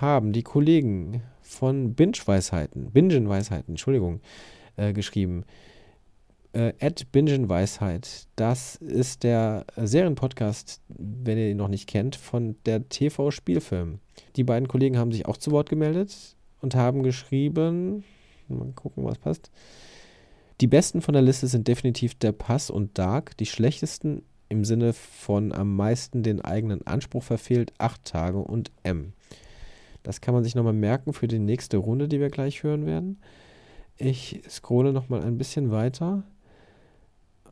[0.00, 4.20] haben die Kollegen von Binge-Weisheiten, Bingen-Weisheiten, Entschuldigung,
[4.76, 5.44] äh, geschrieben.
[6.52, 6.72] Äh,
[7.12, 14.00] Bingen-Weisheit, das ist der Serienpodcast, wenn ihr ihn noch nicht kennt, von der TV-Spielfilm.
[14.36, 18.04] Die beiden Kollegen haben sich auch zu Wort gemeldet und haben geschrieben,
[18.48, 19.50] mal gucken, was passt.
[20.60, 23.36] Die besten von der Liste sind definitiv Der Pass und Dark.
[23.38, 29.14] Die schlechtesten im Sinne von am meisten den eigenen Anspruch verfehlt, Acht Tage und M.
[30.02, 33.18] Das kann man sich nochmal merken für die nächste Runde, die wir gleich hören werden.
[33.96, 36.24] Ich scrolle nochmal ein bisschen weiter.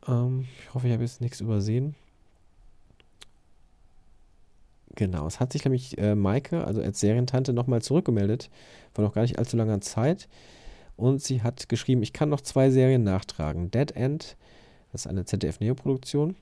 [0.07, 1.95] Ähm, ich hoffe, ich habe jetzt nichts übersehen.
[4.95, 8.49] Genau, es hat sich nämlich äh, Maike, also als Serientante, nochmal zurückgemeldet,
[8.93, 10.27] vor noch gar nicht allzu langer Zeit.
[10.99, 13.71] Und sie hat geschrieben, ich kann noch zwei Serien nachtragen.
[13.71, 14.35] Dead End,
[14.91, 16.35] das ist eine ZDF-Neo-Produktion,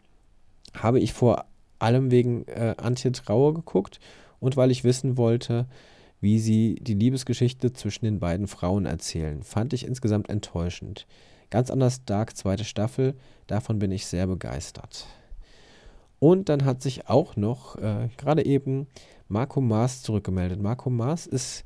[0.74, 1.46] habe ich vor
[1.78, 4.00] allem wegen äh, Antje Trauer geguckt
[4.39, 5.67] und weil ich wissen wollte,
[6.22, 9.43] wie sie die Liebesgeschichte zwischen den beiden Frauen erzählen.
[9.43, 11.06] Fand ich insgesamt enttäuschend.
[11.52, 13.13] Ganz anders Dark zweite Staffel,
[13.46, 15.06] davon bin ich sehr begeistert.
[16.17, 18.88] Und dann hat sich auch noch äh, gerade eben
[19.28, 20.60] Marco Maas zurückgemeldet.
[20.60, 21.63] Marco Maas ist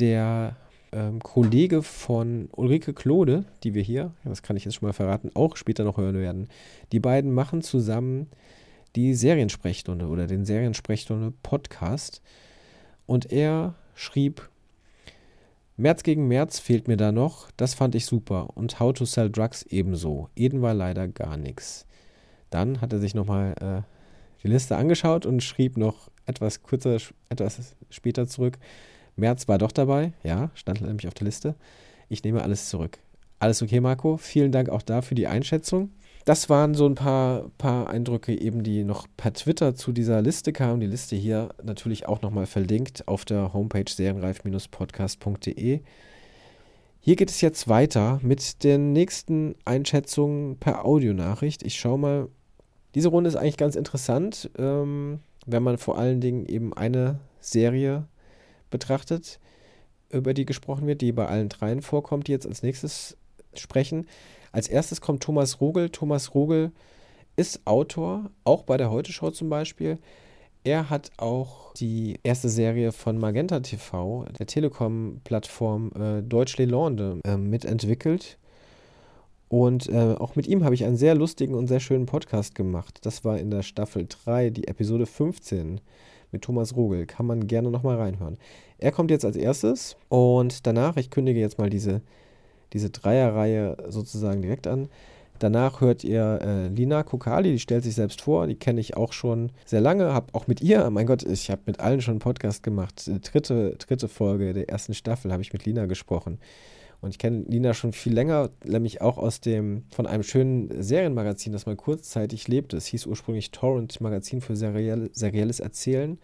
[0.00, 0.56] der
[0.92, 5.30] ähm, Kollege von Ulrike Klode, die wir hier, das kann ich jetzt schon mal verraten,
[5.34, 6.48] auch später noch hören werden.
[6.92, 8.28] Die beiden machen zusammen
[8.96, 12.22] die Seriensprechstunde oder den Seriensprechstunde Podcast.
[13.06, 14.48] Und er schrieb,
[15.76, 18.48] März gegen März fehlt mir da noch, das fand ich super.
[18.54, 20.28] Und How to Sell Drugs ebenso.
[20.34, 21.86] Eden war leider gar nichts.
[22.50, 23.82] Dann hat er sich nochmal äh,
[24.42, 26.98] die Liste angeschaut und schrieb noch etwas kürzer,
[27.28, 28.58] etwas später zurück.
[29.18, 31.54] März war doch dabei, ja, stand nämlich auf der Liste.
[32.08, 32.98] Ich nehme alles zurück.
[33.38, 34.16] Alles okay, Marco.
[34.16, 35.90] Vielen Dank auch da für die Einschätzung
[36.28, 40.52] das waren so ein paar, paar Eindrücke eben, die noch per Twitter zu dieser Liste
[40.52, 40.78] kamen.
[40.78, 45.80] Die Liste hier natürlich auch nochmal verlinkt auf der Homepage serienreif-podcast.de.
[47.00, 51.62] Hier geht es jetzt weiter mit den nächsten Einschätzungen per Audionachricht.
[51.62, 52.28] Ich schaue mal,
[52.94, 58.06] Diese Runde ist eigentlich ganz interessant, ähm, wenn man vor allen Dingen eben eine Serie
[58.70, 59.40] betrachtet,
[60.10, 63.16] über die gesprochen wird, die bei allen dreien vorkommt, die jetzt als nächstes
[63.54, 64.06] sprechen.
[64.52, 65.90] Als erstes kommt Thomas Rogel.
[65.90, 66.72] Thomas Rogel
[67.36, 69.98] ist Autor, auch bei der Heute-Show zum Beispiel.
[70.64, 77.36] Er hat auch die erste Serie von Magenta TV, der Telekom-Plattform äh, Deutsch Lelande, äh,
[77.36, 78.38] mitentwickelt.
[79.48, 82.98] Und äh, auch mit ihm habe ich einen sehr lustigen und sehr schönen Podcast gemacht.
[83.02, 85.80] Das war in der Staffel 3, die Episode 15
[86.32, 87.06] mit Thomas Rogel.
[87.06, 88.36] Kann man gerne nochmal reinhören.
[88.78, 92.02] Er kommt jetzt als erstes und danach, ich kündige jetzt mal diese,
[92.72, 94.88] diese Dreierreihe sozusagen direkt an.
[95.38, 99.12] Danach hört ihr äh, Lina Kokali, die stellt sich selbst vor, die kenne ich auch
[99.12, 102.20] schon sehr lange, habe auch mit ihr, mein Gott, ich habe mit allen schon einen
[102.20, 103.06] Podcast gemacht.
[103.06, 106.38] Die dritte, dritte Folge der ersten Staffel habe ich mit Lina gesprochen.
[107.00, 111.52] Und ich kenne Lina schon viel länger, nämlich auch aus dem, von einem schönen Serienmagazin,
[111.52, 112.76] das mal kurzzeitig lebte.
[112.76, 116.18] Es hieß ursprünglich Torrent Magazin für serielle, serielles Erzählen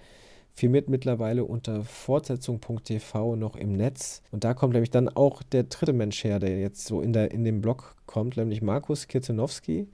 [0.55, 4.23] firmiert mittlerweile unter fortsetzung.tv noch im Netz.
[4.31, 7.33] Und da kommt nämlich dann auch der dritte Mensch her, der jetzt so in, der,
[7.33, 9.89] in dem Blog kommt, nämlich Markus Kirzenowski.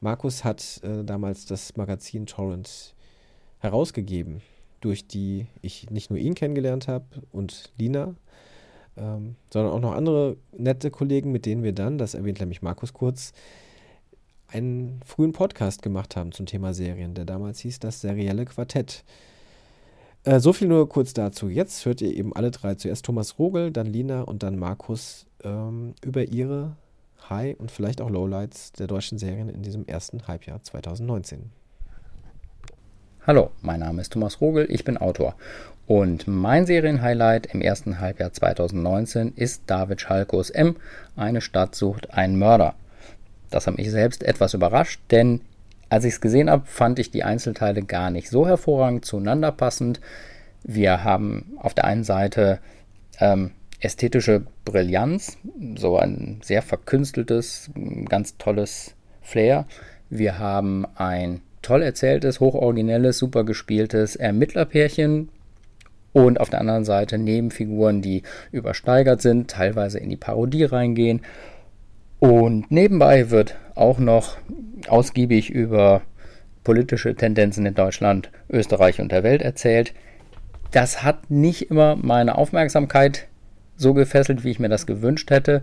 [0.00, 2.94] Markus hat äh, damals das Magazin Torrent
[3.60, 4.42] herausgegeben,
[4.80, 8.16] durch die ich nicht nur ihn kennengelernt habe und Lina,
[8.96, 12.92] ähm, sondern auch noch andere nette Kollegen, mit denen wir dann, das erwähnt nämlich Markus
[12.92, 13.32] kurz,
[14.48, 19.04] einen frühen Podcast gemacht haben zum Thema Serien, der damals hieß das serielle Quartett.
[20.24, 21.48] Äh, so viel nur kurz dazu.
[21.48, 22.74] Jetzt hört ihr eben alle drei.
[22.74, 26.76] Zuerst Thomas Rogel, dann Lina und dann Markus ähm, über ihre
[27.28, 31.50] High- und vielleicht auch Lowlights der deutschen Serien in diesem ersten Halbjahr 2019.
[33.26, 35.34] Hallo, mein Name ist Thomas Rogel, ich bin Autor.
[35.86, 40.76] Und mein Serienhighlight im ersten Halbjahr 2019 ist David Schalkos M.
[41.16, 42.74] Eine Stadt sucht einen Mörder.
[43.48, 45.40] Das hat mich selbst etwas überrascht, denn
[45.88, 50.02] als ich es gesehen habe, fand ich die Einzelteile gar nicht so hervorragend zueinander passend.
[50.62, 52.58] Wir haben auf der einen Seite
[53.20, 55.38] ähm, ästhetische Brillanz,
[55.76, 57.70] so ein sehr verkünsteltes,
[58.06, 59.64] ganz tolles Flair.
[60.10, 65.28] Wir haben ein toll erzähltes, hochoriginelles, super gespieltes Ermittlerpärchen,
[66.12, 68.22] und auf der anderen Seite Nebenfiguren, die
[68.52, 71.22] übersteigert sind, teilweise in die Parodie reingehen
[72.20, 74.38] und nebenbei wird auch noch
[74.88, 76.00] ausgiebig über
[76.62, 79.92] politische Tendenzen in Deutschland, Österreich und der Welt erzählt.
[80.70, 83.26] Das hat nicht immer meine Aufmerksamkeit
[83.76, 85.62] so gefesselt, wie ich mir das gewünscht hätte.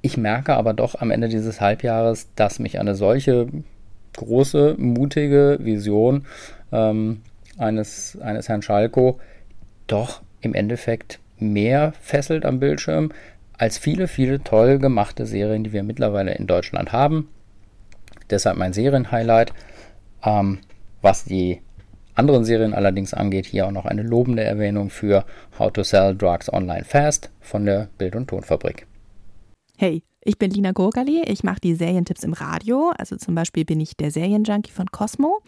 [0.00, 3.48] Ich merke aber doch am Ende dieses Halbjahres, dass mich eine solche
[4.16, 6.26] große, mutige Vision
[6.72, 7.22] ähm,
[7.58, 9.18] eines, eines Herrn Schalko
[9.86, 13.12] doch im Endeffekt mehr fesselt am Bildschirm,
[13.56, 17.28] als viele, viele toll gemachte Serien, die wir mittlerweile in Deutschland haben.
[18.30, 19.52] Deshalb mein Serienhighlight.
[20.24, 20.58] Ähm,
[21.02, 21.60] was die
[22.14, 25.24] anderen Serien allerdings angeht, hier auch noch eine lobende Erwähnung für
[25.58, 28.86] How to Sell Drugs Online Fast von der Bild- und Tonfabrik.
[29.76, 33.78] Hey, ich bin Lina Gurgali, ich mache die Serientipps im Radio, also zum Beispiel bin
[33.80, 35.40] ich der Serienjunkie von Cosmo,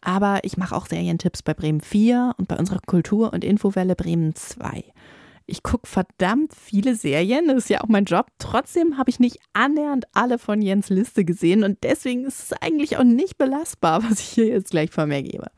[0.00, 4.34] aber ich mache auch Serientipps bei Bremen 4 und bei unserer Kultur- und Infowelle Bremen
[4.34, 4.84] 2.
[5.46, 8.28] Ich gucke verdammt viele Serien, das ist ja auch mein Job.
[8.38, 12.96] Trotzdem habe ich nicht annähernd alle von Jens Liste gesehen und deswegen ist es eigentlich
[12.96, 15.50] auch nicht belastbar, was ich hier jetzt gleich von mir gebe.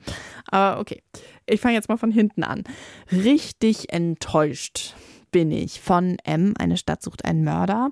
[0.46, 1.03] Aber okay,
[1.46, 2.64] ich fange jetzt mal von hinten an.
[3.12, 4.94] Richtig enttäuscht
[5.35, 7.90] bin ich von M, eine Stadt sucht einen Mörder.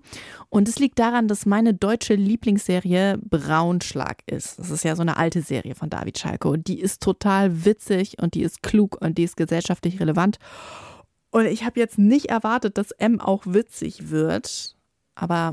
[0.48, 4.60] Und es liegt daran, dass meine deutsche Lieblingsserie Braunschlag ist.
[4.60, 8.22] Das ist ja so eine alte Serie von David Schalke und die ist total witzig
[8.22, 10.38] und die ist klug und die ist gesellschaftlich relevant.
[11.32, 14.76] Und ich habe jetzt nicht erwartet, dass M auch witzig wird.
[15.16, 15.52] Aber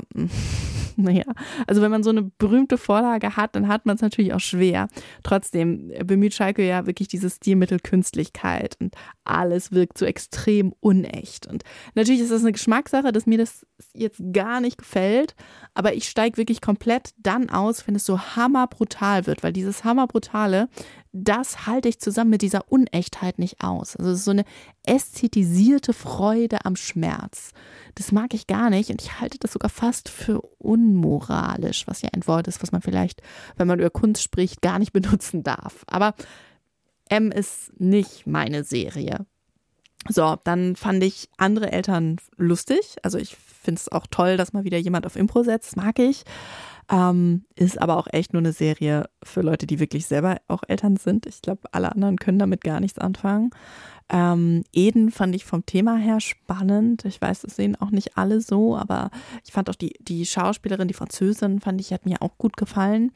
[1.04, 1.24] naja,
[1.66, 4.88] also wenn man so eine berühmte Vorlage hat, dann hat man es natürlich auch schwer.
[5.22, 11.46] Trotzdem bemüht Schalke ja wirklich dieses Stilmittel Künstlichkeit und alles wirkt so extrem unecht.
[11.46, 15.34] Und natürlich ist das eine Geschmackssache, dass mir das jetzt gar nicht gefällt,
[15.74, 20.68] aber ich steige wirklich komplett dann aus, wenn es so hammerbrutal wird, weil dieses hammerbrutale,
[21.12, 23.96] das halte ich zusammen mit dieser Unechtheit nicht aus.
[23.96, 24.44] Also es ist so eine
[24.84, 27.52] ästhetisierte Freude am Schmerz.
[27.96, 32.10] Das mag ich gar nicht und ich halte das sogar fast für unmoralisch, was ja
[32.12, 33.22] ein Wort ist, was man vielleicht,
[33.56, 35.84] wenn man über Kunst spricht, gar nicht benutzen darf.
[35.86, 36.14] Aber
[37.08, 39.26] M ist nicht meine Serie.
[40.08, 42.96] So, dann fand ich andere Eltern lustig.
[43.02, 46.24] Also ich finde es auch toll, dass mal wieder jemand auf Impro setzt, mag ich.
[46.90, 50.96] Ähm, ist aber auch echt nur eine Serie für Leute, die wirklich selber auch Eltern
[50.96, 51.24] sind.
[51.26, 53.50] Ich glaube, alle anderen können damit gar nichts anfangen.
[54.08, 57.04] Ähm, Eden fand ich vom Thema her spannend.
[57.04, 59.10] Ich weiß, das sehen auch nicht alle so, aber
[59.46, 63.12] ich fand auch die, die Schauspielerin, die Französin, fand ich, hat mir auch gut gefallen.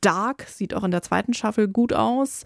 [0.00, 2.44] Dark sieht auch in der zweiten Staffel gut aus.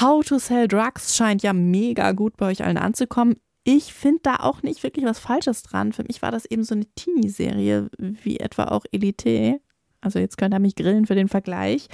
[0.00, 3.36] How to Sell Drugs scheint ja mega gut bei euch allen anzukommen.
[3.64, 5.92] Ich finde da auch nicht wirklich was Falsches dran.
[5.92, 9.60] Für mich war das eben so eine Teenie-Serie, wie etwa auch Elite.
[10.04, 11.88] Also jetzt könnt ihr mich grillen für den Vergleich.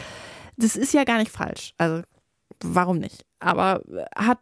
[0.57, 1.73] Das ist ja gar nicht falsch.
[1.79, 2.03] Also
[2.62, 3.25] warum nicht?
[3.38, 3.83] Aber
[4.14, 4.38] hat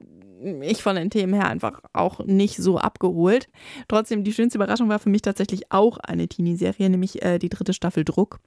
[0.62, 3.48] ich von den Themen her einfach auch nicht so abgeholt.
[3.88, 7.72] Trotzdem, die schönste Überraschung war für mich tatsächlich auch eine Teenie-Serie, nämlich äh, die dritte
[7.72, 8.38] Staffel Druck.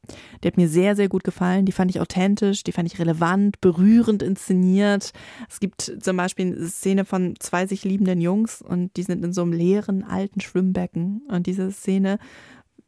[0.43, 1.65] Die hat mir sehr, sehr gut gefallen.
[1.65, 5.11] Die fand ich authentisch, die fand ich relevant, berührend inszeniert.
[5.49, 9.33] Es gibt zum Beispiel eine Szene von zwei sich liebenden Jungs und die sind in
[9.33, 11.23] so einem leeren alten Schwimmbecken.
[11.27, 12.19] Und diese Szene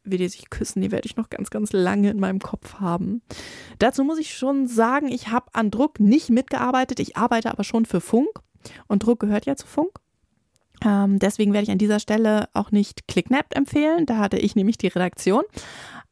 [0.04, 3.22] wie die sich küssen, die werde ich noch ganz, ganz lange in meinem Kopf haben.
[3.78, 7.00] Dazu muss ich schon sagen, ich habe an Druck nicht mitgearbeitet.
[7.00, 8.40] Ich arbeite aber schon für Funk.
[8.86, 9.98] Und Druck gehört ja zu Funk.
[10.84, 14.06] Ähm, deswegen werde ich an dieser Stelle auch nicht Clicknapped empfehlen.
[14.06, 15.42] Da hatte ich nämlich die Redaktion.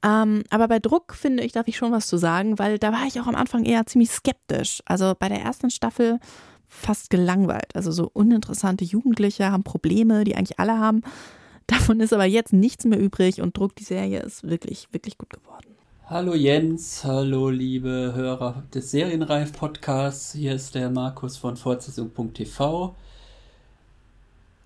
[0.04, 3.06] Ähm, aber bei Druck finde ich, darf ich schon was zu sagen, weil da war
[3.06, 4.82] ich auch am Anfang eher ziemlich skeptisch.
[4.86, 6.18] Also bei der ersten Staffel
[6.66, 7.76] fast gelangweilt.
[7.76, 11.02] Also so uninteressante Jugendliche haben Probleme, die eigentlich alle haben.
[11.66, 15.30] Davon ist aber jetzt nichts mehr übrig und Druck, die Serie ist wirklich, wirklich gut
[15.30, 15.66] geworden.
[16.06, 20.34] Hallo Jens, hallo liebe Hörer des Serienreif-Podcasts.
[20.34, 22.94] Hier ist der Markus von Fortsetzung.tv.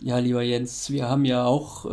[0.00, 1.88] Ja, lieber Jens, wir haben ja auch äh,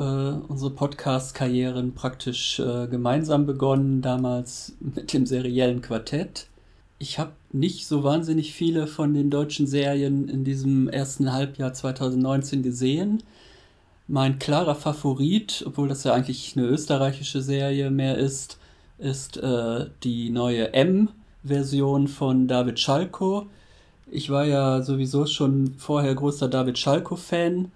[0.47, 6.47] unsere Podcast-Karrieren praktisch äh, gemeinsam begonnen, damals mit dem seriellen Quartett.
[6.99, 12.63] Ich habe nicht so wahnsinnig viele von den deutschen Serien in diesem ersten Halbjahr 2019
[12.63, 13.23] gesehen.
[14.07, 18.59] Mein klarer Favorit, obwohl das ja eigentlich eine österreichische Serie mehr ist,
[18.97, 23.47] ist äh, die neue M-Version von David Schalko.
[24.11, 27.71] Ich war ja sowieso schon vorher großer David Schalko-Fan.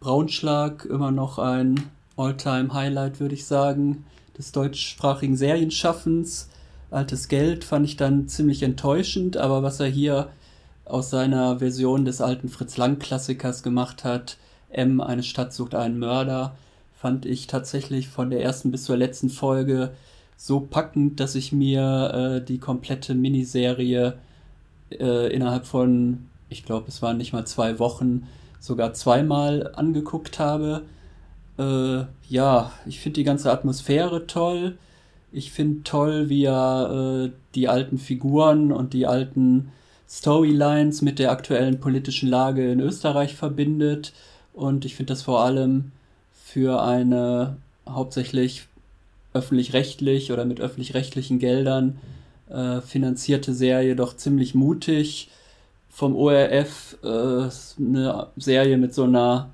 [0.00, 4.04] Braunschlag immer noch ein All-Time-Highlight, würde ich sagen,
[4.36, 6.48] des deutschsprachigen Serienschaffens.
[6.90, 10.28] Altes Geld fand ich dann ziemlich enttäuschend, aber was er hier
[10.84, 14.36] aus seiner Version des alten Fritz Lang-Klassikers gemacht hat,
[14.78, 16.56] M, eine Stadt sucht einen Mörder,
[16.94, 19.90] fand ich tatsächlich von der ersten bis zur letzten Folge
[20.36, 24.14] so packend, dass ich mir äh, die komplette Miniserie
[24.90, 28.26] äh, innerhalb von, ich glaube, es waren nicht mal zwei Wochen,
[28.60, 30.82] sogar zweimal angeguckt habe.
[31.58, 34.78] Äh, ja, ich finde die ganze Atmosphäre toll.
[35.32, 39.72] Ich finde toll, wie er äh, die alten Figuren und die alten
[40.08, 44.12] Storylines mit der aktuellen politischen Lage in Österreich verbindet.
[44.54, 45.92] Und ich finde das vor allem
[46.32, 47.56] für eine
[47.88, 48.66] hauptsächlich
[49.34, 51.98] öffentlich-rechtlich oder mit öffentlich-rechtlichen Geldern
[52.48, 55.28] äh, finanzierte Serie doch ziemlich mutig.
[55.90, 59.50] Vom ORF äh, eine Serie mit so einer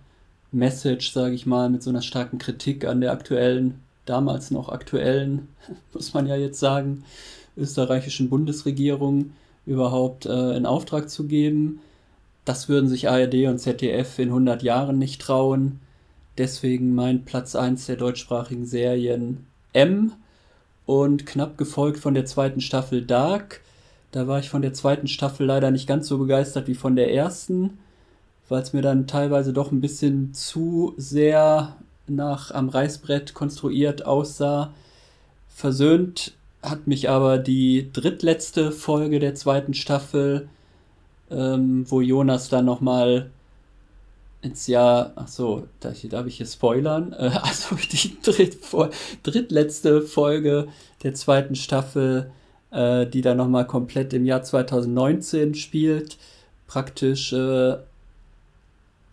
[0.53, 5.49] Message, sage ich mal, mit so einer starken Kritik an der aktuellen, damals noch aktuellen,
[5.95, 7.05] muss man ja jetzt sagen,
[7.57, 9.33] österreichischen Bundesregierung
[9.67, 11.81] überhaupt äh, in Auftrag zu geben.
[12.51, 15.79] Das würden sich ARD und ZDF in 100 Jahren nicht trauen.
[16.37, 20.15] Deswegen mein Platz 1 der deutschsprachigen Serien M
[20.85, 23.61] und knapp gefolgt von der zweiten Staffel Dark.
[24.11, 27.15] Da war ich von der zweiten Staffel leider nicht ganz so begeistert wie von der
[27.15, 27.79] ersten,
[28.49, 31.77] weil es mir dann teilweise doch ein bisschen zu sehr
[32.09, 34.75] nach am Reißbrett konstruiert aussah.
[35.49, 36.33] Versöhnt
[36.63, 40.49] hat mich aber die drittletzte Folge der zweiten Staffel,
[41.31, 43.31] ähm, wo Jonas dann nochmal
[44.43, 47.13] ins Jahr, ach so, darf ich, darf ich hier spoilern?
[47.19, 48.59] Äh, also die dritt,
[49.23, 50.69] drittletzte Folge
[51.03, 52.31] der zweiten Staffel,
[52.71, 56.17] äh, die dann nochmal komplett im Jahr 2019 spielt,
[56.67, 57.77] praktisch äh,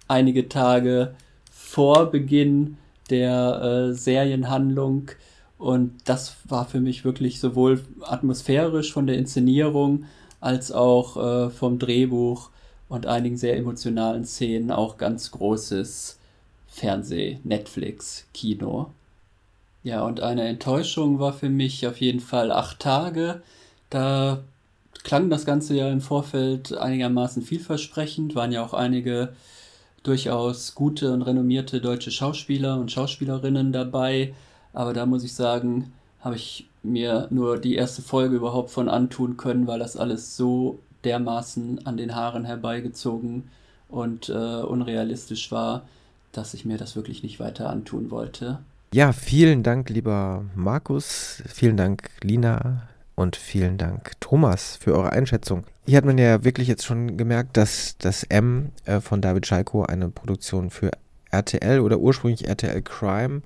[0.07, 1.15] einige Tage
[1.51, 2.77] vor Beginn
[3.09, 5.11] der äh, Serienhandlung.
[5.57, 10.05] Und das war für mich wirklich sowohl atmosphärisch von der Inszenierung
[10.39, 12.49] als auch äh, vom Drehbuch
[12.89, 16.19] und einigen sehr emotionalen Szenen auch ganz großes
[16.67, 18.91] Fernseh, Netflix, Kino.
[19.83, 23.41] Ja, und eine Enttäuschung war für mich auf jeden Fall acht Tage.
[23.89, 24.43] Da
[25.03, 29.33] klang das Ganze ja im Vorfeld einigermaßen vielversprechend, waren ja auch einige
[30.03, 34.33] durchaus gute und renommierte deutsche Schauspieler und Schauspielerinnen dabei.
[34.73, 39.37] Aber da muss ich sagen, habe ich mir nur die erste Folge überhaupt von antun
[39.37, 43.49] können, weil das alles so dermaßen an den Haaren herbeigezogen
[43.89, 45.83] und äh, unrealistisch war,
[46.31, 48.59] dass ich mir das wirklich nicht weiter antun wollte.
[48.93, 51.43] Ja, vielen Dank, lieber Markus.
[51.47, 52.87] Vielen Dank, Lina.
[53.15, 55.63] Und vielen Dank, Thomas, für eure Einschätzung.
[55.87, 59.83] Hier hat man ja wirklich jetzt schon gemerkt, dass das M äh, von David Schalko
[59.83, 60.91] eine Produktion für
[61.31, 63.41] RTL oder ursprünglich RTL Crime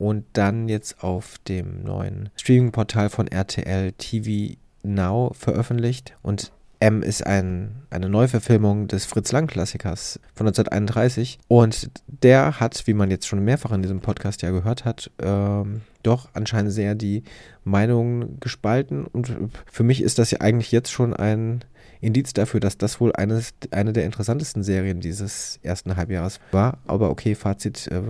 [0.00, 6.16] und dann jetzt auf dem neuen Streaming-Portal von RTL TV Now veröffentlicht.
[6.22, 11.38] Und M ist ein, eine Neuverfilmung des Fritz Lang-Klassikers von 1931.
[11.48, 15.82] Und der hat, wie man jetzt schon mehrfach in diesem Podcast ja gehört hat, ähm,
[16.02, 17.22] doch anscheinend sehr die
[17.64, 19.04] Meinungen gespalten.
[19.04, 19.30] Und
[19.70, 21.62] für mich ist das ja eigentlich jetzt schon ein
[22.00, 26.78] Indiz dafür, dass das wohl eines, eine der interessantesten Serien dieses ersten Halbjahres war.
[26.86, 28.00] Aber okay, Fazit äh,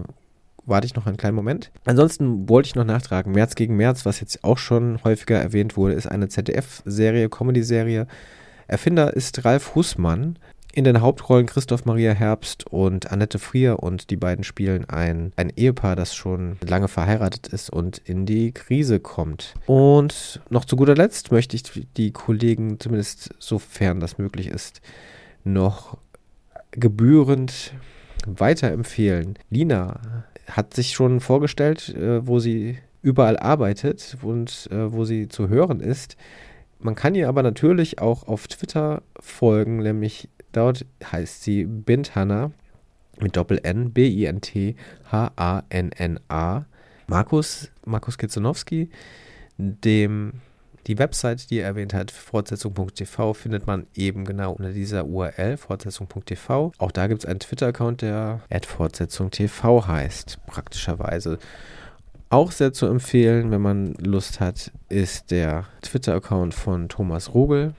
[0.66, 1.70] warte ich noch einen kleinen Moment.
[1.84, 5.94] Ansonsten wollte ich noch nachtragen, März gegen März, was jetzt auch schon häufiger erwähnt wurde,
[5.94, 8.06] ist eine ZDF-Serie, Comedy-Serie.
[8.66, 10.38] Erfinder ist Ralf Hussmann.
[10.72, 15.50] In den Hauptrollen Christoph Maria Herbst und Annette Frier und die beiden spielen ein, ein
[15.50, 19.54] Ehepaar, das schon lange verheiratet ist und in die Krise kommt.
[19.66, 21.64] Und noch zu guter Letzt möchte ich
[21.96, 24.80] die Kollegen, zumindest sofern das möglich ist,
[25.42, 25.98] noch
[26.70, 27.74] gebührend
[28.26, 29.38] weiterempfehlen.
[29.48, 35.48] Lina hat sich schon vorgestellt, äh, wo sie überall arbeitet und äh, wo sie zu
[35.48, 36.16] hören ist.
[36.78, 42.52] Man kann ihr aber natürlich auch auf Twitter folgen, nämlich dort heißt sie Binthanna
[43.20, 44.76] mit Doppel-N, B-I-N-T-H-A-N-N-A.
[47.06, 48.88] Markus, Markus Kitzonowski,
[49.58, 50.40] dem
[50.90, 56.72] die Website, die er erwähnt hat, fortsetzung.tv, findet man eben genau unter dieser URL, fortsetzung.tv.
[56.78, 61.38] Auch da gibt es einen Twitter-Account, der fortsetzung.tv heißt, praktischerweise.
[62.28, 67.74] Auch sehr zu empfehlen, wenn man Lust hat, ist der Twitter-Account von Thomas Rogel,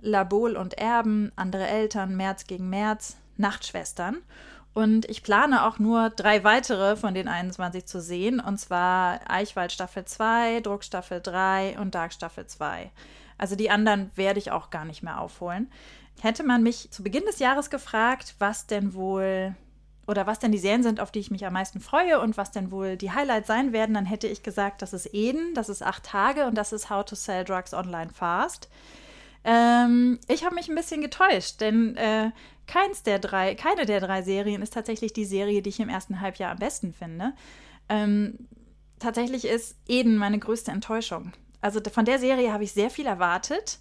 [0.00, 4.18] Labol und Erben, Andere Eltern, März gegen März, Nachtschwestern.
[4.74, 8.40] Und ich plane auch nur drei weitere von den 21 zu sehen.
[8.40, 12.90] Und zwar Eichwald Staffel 2, Druck Staffel 3 und Dark Staffel 2.
[13.36, 15.70] Also die anderen werde ich auch gar nicht mehr aufholen.
[16.20, 19.54] Hätte man mich zu Beginn des Jahres gefragt, was denn wohl
[20.06, 22.50] oder was denn die Serien sind, auf die ich mich am meisten freue und was
[22.50, 25.82] denn wohl die Highlights sein werden, dann hätte ich gesagt, das ist Eden, das ist
[25.82, 28.68] acht Tage und das ist How to Sell Drugs Online Fast.
[29.44, 32.30] Ähm, ich habe mich ein bisschen getäuscht, denn äh,
[32.66, 36.20] keins der drei, keine der drei Serien ist tatsächlich die Serie, die ich im ersten
[36.20, 37.32] Halbjahr am besten finde.
[37.88, 38.48] Ähm,
[38.98, 41.32] tatsächlich ist Eden meine größte Enttäuschung.
[41.60, 43.78] Also von der Serie habe ich sehr viel erwartet.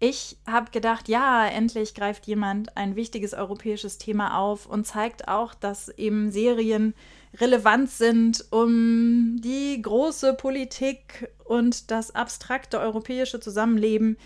[0.00, 5.54] Ich habe gedacht, ja, endlich greift jemand ein wichtiges europäisches Thema auf und zeigt auch,
[5.54, 6.94] dass eben Serien
[7.40, 14.16] relevant sind, um die große Politik und das abstrakte europäische Zusammenleben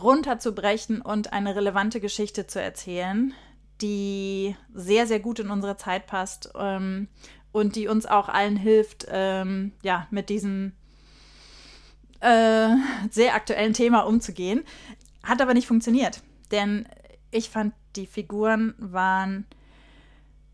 [0.00, 3.34] runterzubrechen und eine relevante Geschichte zu erzählen,
[3.80, 7.08] die sehr, sehr gut in unsere Zeit passt ähm,
[7.50, 10.72] und die uns auch allen hilft, ähm, ja, mit diesem
[12.20, 12.68] äh,
[13.10, 14.64] sehr aktuellen Thema umzugehen.
[15.22, 16.88] Hat aber nicht funktioniert, denn
[17.30, 19.46] ich fand, die Figuren waren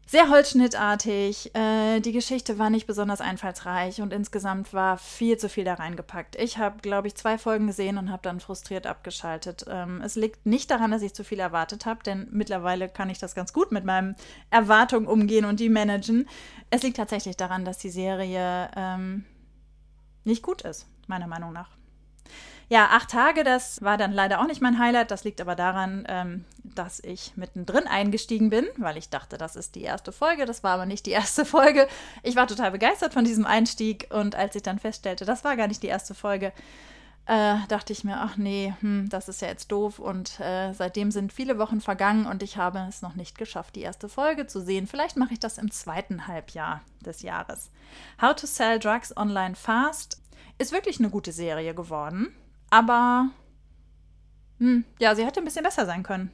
[0.08, 1.54] sehr holzschnittartig.
[1.54, 6.34] Äh, die Geschichte war nicht besonders einfallsreich und insgesamt war viel zu viel da reingepackt.
[6.36, 9.66] Ich habe, glaube ich, zwei Folgen gesehen und habe dann frustriert abgeschaltet.
[9.68, 13.18] Ähm, es liegt nicht daran, dass ich zu viel erwartet habe, denn mittlerweile kann ich
[13.18, 14.16] das ganz gut mit meinen
[14.48, 16.26] Erwartungen umgehen und die managen.
[16.70, 19.26] Es liegt tatsächlich daran, dass die Serie ähm,
[20.24, 21.78] nicht gut ist, meiner Meinung nach.
[22.70, 25.10] Ja, acht Tage, das war dann leider auch nicht mein Highlight.
[25.10, 26.44] Das liegt aber daran, ähm,
[26.78, 30.46] dass ich mittendrin eingestiegen bin, weil ich dachte, das ist die erste Folge.
[30.46, 31.88] Das war aber nicht die erste Folge.
[32.22, 35.66] Ich war total begeistert von diesem Einstieg und als ich dann feststellte, das war gar
[35.66, 36.52] nicht die erste Folge,
[37.26, 39.98] äh, dachte ich mir, ach nee, hm, das ist ja jetzt doof.
[39.98, 43.82] Und äh, seitdem sind viele Wochen vergangen und ich habe es noch nicht geschafft, die
[43.82, 44.86] erste Folge zu sehen.
[44.86, 47.70] Vielleicht mache ich das im zweiten Halbjahr des Jahres.
[48.22, 50.22] How to Sell Drugs Online Fast
[50.58, 52.34] ist wirklich eine gute Serie geworden,
[52.70, 53.28] aber
[54.58, 56.32] hm, ja, sie hätte ein bisschen besser sein können.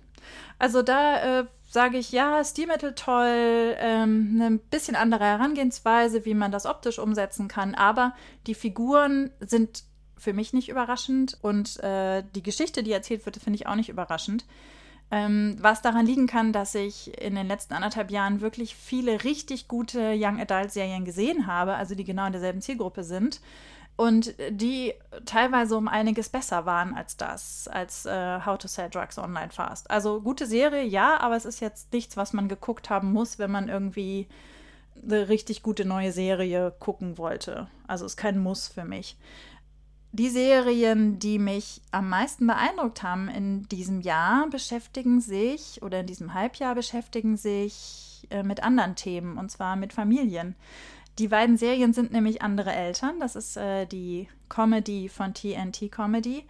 [0.59, 6.53] Also da äh, sage ich, ja, Stilmittel toll, ähm, eine bisschen andere Herangehensweise, wie man
[6.53, 8.15] das optisch umsetzen kann, aber
[8.47, 9.85] die Figuren sind
[10.17, 13.89] für mich nicht überraschend und äh, die Geschichte, die erzählt wird, finde ich auch nicht
[13.89, 14.45] überraschend.
[15.11, 19.69] Ähm, was daran liegen kann, dass ich in den letzten anderthalb Jahren wirklich viele richtig
[19.69, 23.41] gute Young Adult Serien gesehen habe, also die genau in derselben Zielgruppe sind
[23.97, 24.93] und die
[25.25, 29.91] teilweise um einiges besser waren als das, als äh, How to Sell Drugs Online Fast.
[29.91, 33.51] Also gute Serie, ja, aber es ist jetzt nichts, was man geguckt haben muss, wenn
[33.51, 34.29] man irgendwie
[35.03, 37.69] eine richtig gute neue Serie gucken wollte.
[37.87, 39.17] Also ist kein Muss für mich
[40.15, 46.07] die Serien, die mich am meisten beeindruckt haben in diesem Jahr, beschäftigen sich oder in
[46.07, 50.55] diesem Halbjahr beschäftigen sich äh, mit anderen Themen und zwar mit Familien.
[51.19, 53.21] Die beiden Serien sind nämlich andere Eltern.
[53.21, 56.45] Das ist äh, die Comedy von TNT Comedy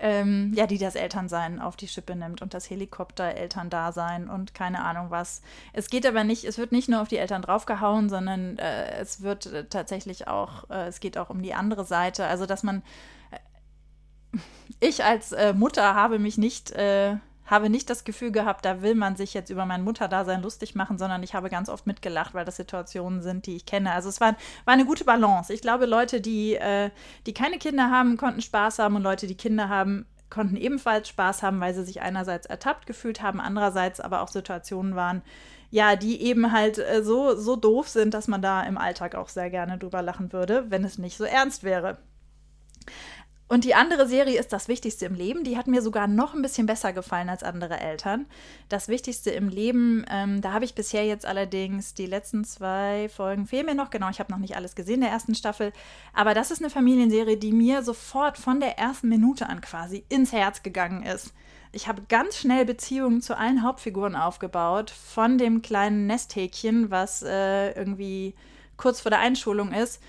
[0.00, 5.10] ähm, ja, die das Elternsein auf die Schippe nimmt und das Helikopter-Elterndasein und keine Ahnung
[5.10, 5.42] was.
[5.72, 9.20] Es geht aber nicht, es wird nicht nur auf die Eltern draufgehauen, sondern äh, es
[9.20, 12.26] wird äh, tatsächlich auch, äh, es geht auch um die andere Seite.
[12.26, 12.82] Also, dass man,
[13.30, 14.38] äh,
[14.80, 16.72] ich als äh, Mutter habe mich nicht
[17.50, 20.96] habe nicht das Gefühl gehabt, da will man sich jetzt über mein Mutterdasein lustig machen,
[20.98, 23.92] sondern ich habe ganz oft mitgelacht, weil das Situationen sind, die ich kenne.
[23.92, 25.52] Also es war, war eine gute Balance.
[25.52, 26.90] Ich glaube, Leute, die, äh,
[27.26, 31.42] die keine Kinder haben, konnten Spaß haben und Leute, die Kinder haben, konnten ebenfalls Spaß
[31.42, 35.22] haben, weil sie sich einerseits ertappt gefühlt haben, andererseits aber auch Situationen waren,
[35.70, 39.28] ja, die eben halt äh, so, so doof sind, dass man da im Alltag auch
[39.28, 41.98] sehr gerne drüber lachen würde, wenn es nicht so ernst wäre.
[43.50, 45.42] Und die andere Serie ist Das Wichtigste im Leben.
[45.42, 48.26] Die hat mir sogar noch ein bisschen besser gefallen als andere Eltern.
[48.68, 53.48] Das Wichtigste im Leben, ähm, da habe ich bisher jetzt allerdings die letzten zwei Folgen,
[53.48, 55.72] fehlen mir noch, genau, ich habe noch nicht alles gesehen der ersten Staffel.
[56.14, 60.30] Aber das ist eine Familienserie, die mir sofort von der ersten Minute an quasi ins
[60.30, 61.32] Herz gegangen ist.
[61.72, 67.72] Ich habe ganz schnell Beziehungen zu allen Hauptfiguren aufgebaut, von dem kleinen Nesthäkchen, was äh,
[67.72, 68.32] irgendwie
[68.76, 70.00] kurz vor der Einschulung ist,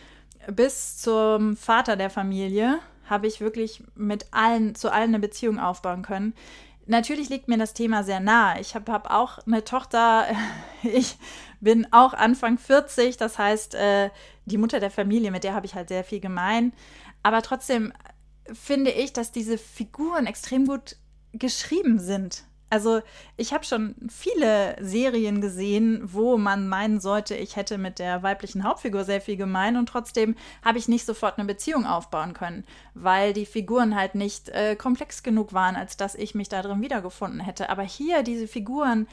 [0.45, 6.01] bis zum Vater der Familie habe ich wirklich mit allen, zu allen eine Beziehung aufbauen
[6.01, 6.33] können.
[6.85, 8.59] Natürlich liegt mir das Thema sehr nah.
[8.59, 10.25] Ich habe hab auch eine Tochter,
[10.83, 11.17] ich
[11.59, 14.09] bin auch Anfang 40, das heißt, äh,
[14.45, 16.73] die Mutter der Familie, mit der habe ich halt sehr viel gemein.
[17.23, 17.93] Aber trotzdem
[18.51, 20.97] finde ich, dass diese Figuren extrem gut
[21.33, 22.45] geschrieben sind.
[22.71, 23.01] Also
[23.35, 28.63] ich habe schon viele Serien gesehen, wo man meinen sollte, ich hätte mit der weiblichen
[28.63, 32.63] Hauptfigur sehr viel gemein und trotzdem habe ich nicht sofort eine Beziehung aufbauen können,
[32.93, 36.81] weil die Figuren halt nicht äh, komplex genug waren, als dass ich mich da drin
[36.81, 37.69] wiedergefunden hätte.
[37.69, 39.05] Aber hier diese Figuren,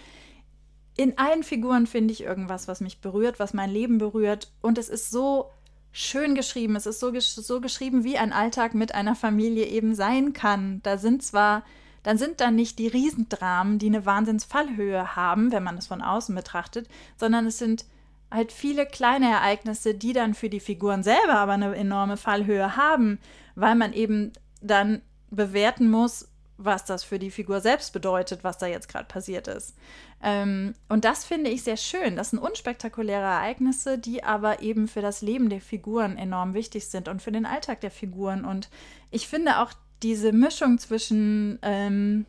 [0.96, 4.88] in allen Figuren finde ich irgendwas, was mich berührt, was mein Leben berührt und es
[4.88, 5.50] ist so
[5.90, 10.32] schön geschrieben, es ist so, so geschrieben, wie ein Alltag mit einer Familie eben sein
[10.32, 10.80] kann.
[10.84, 11.64] Da sind zwar
[12.02, 16.34] dann sind dann nicht die Riesendramen, die eine Wahnsinnsfallhöhe haben, wenn man es von außen
[16.34, 17.84] betrachtet, sondern es sind
[18.30, 23.18] halt viele kleine Ereignisse, die dann für die Figuren selber aber eine enorme Fallhöhe haben,
[23.54, 26.28] weil man eben dann bewerten muss,
[26.58, 29.76] was das für die Figur selbst bedeutet, was da jetzt gerade passiert ist.
[30.20, 32.16] Ähm, und das finde ich sehr schön.
[32.16, 37.06] Das sind unspektakuläre Ereignisse, die aber eben für das Leben der Figuren enorm wichtig sind
[37.08, 38.44] und für den Alltag der Figuren.
[38.44, 38.68] Und
[39.12, 39.72] ich finde auch
[40.02, 42.26] diese Mischung zwischen ähm,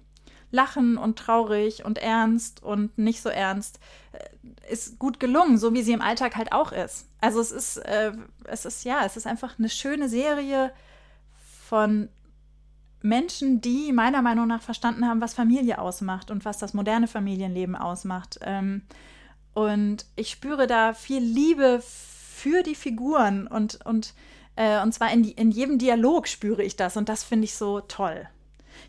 [0.51, 3.80] Lachen und traurig und ernst und nicht so ernst
[4.11, 7.07] äh, ist gut gelungen, so wie sie im Alltag halt auch ist.
[7.22, 8.13] Also es ist, äh,
[8.45, 10.72] es ist ja, es ist einfach eine schöne Serie
[11.67, 12.09] von
[13.01, 17.76] Menschen, die meiner Meinung nach verstanden haben, was Familie ausmacht und was das moderne Familienleben
[17.76, 18.39] ausmacht.
[18.41, 18.82] Ähm,
[19.53, 24.13] und ich spüre da viel Liebe für die Figuren und, und
[24.60, 27.80] äh, und zwar in, in jedem Dialog spüre ich das und das finde ich so
[27.80, 28.28] toll.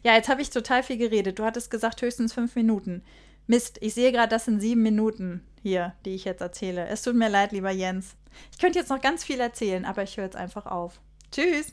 [0.03, 1.39] Ja, jetzt habe ich total viel geredet.
[1.39, 3.05] Du hattest gesagt höchstens fünf Minuten.
[3.47, 6.89] Mist, ich sehe gerade, das sind sieben Minuten hier, die ich jetzt erzähle.
[6.89, 8.17] Es tut mir leid, lieber Jens.
[8.51, 11.01] Ich könnte jetzt noch ganz viel erzählen, aber ich höre jetzt einfach auf.
[11.31, 11.73] Tschüss.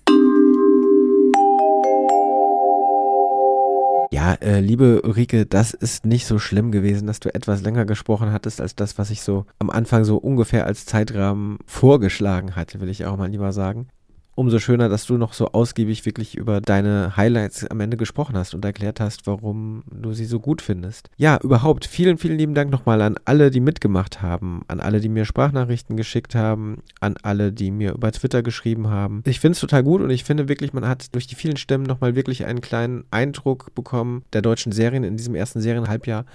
[4.12, 8.32] Ja, äh, liebe Ulrike, das ist nicht so schlimm gewesen, dass du etwas länger gesprochen
[8.32, 12.90] hattest als das, was ich so am Anfang so ungefähr als Zeitrahmen vorgeschlagen hatte, will
[12.90, 13.90] ich auch mal lieber sagen.
[14.38, 18.54] Umso schöner, dass du noch so ausgiebig wirklich über deine Highlights am Ende gesprochen hast
[18.54, 21.10] und erklärt hast, warum du sie so gut findest.
[21.18, 25.10] Ja, überhaupt vielen, vielen lieben Dank nochmal an alle, die mitgemacht haben, an alle, die
[25.10, 29.24] mir Sprachnachrichten geschickt haben, an alle, die mir über Twitter geschrieben haben.
[29.26, 31.86] Ich finde es total gut und ich finde wirklich, man hat durch die vielen Stimmen
[31.86, 36.26] nochmal wirklich einen kleinen Eindruck bekommen der deutschen Serien in diesem ersten Serienhalbjahr.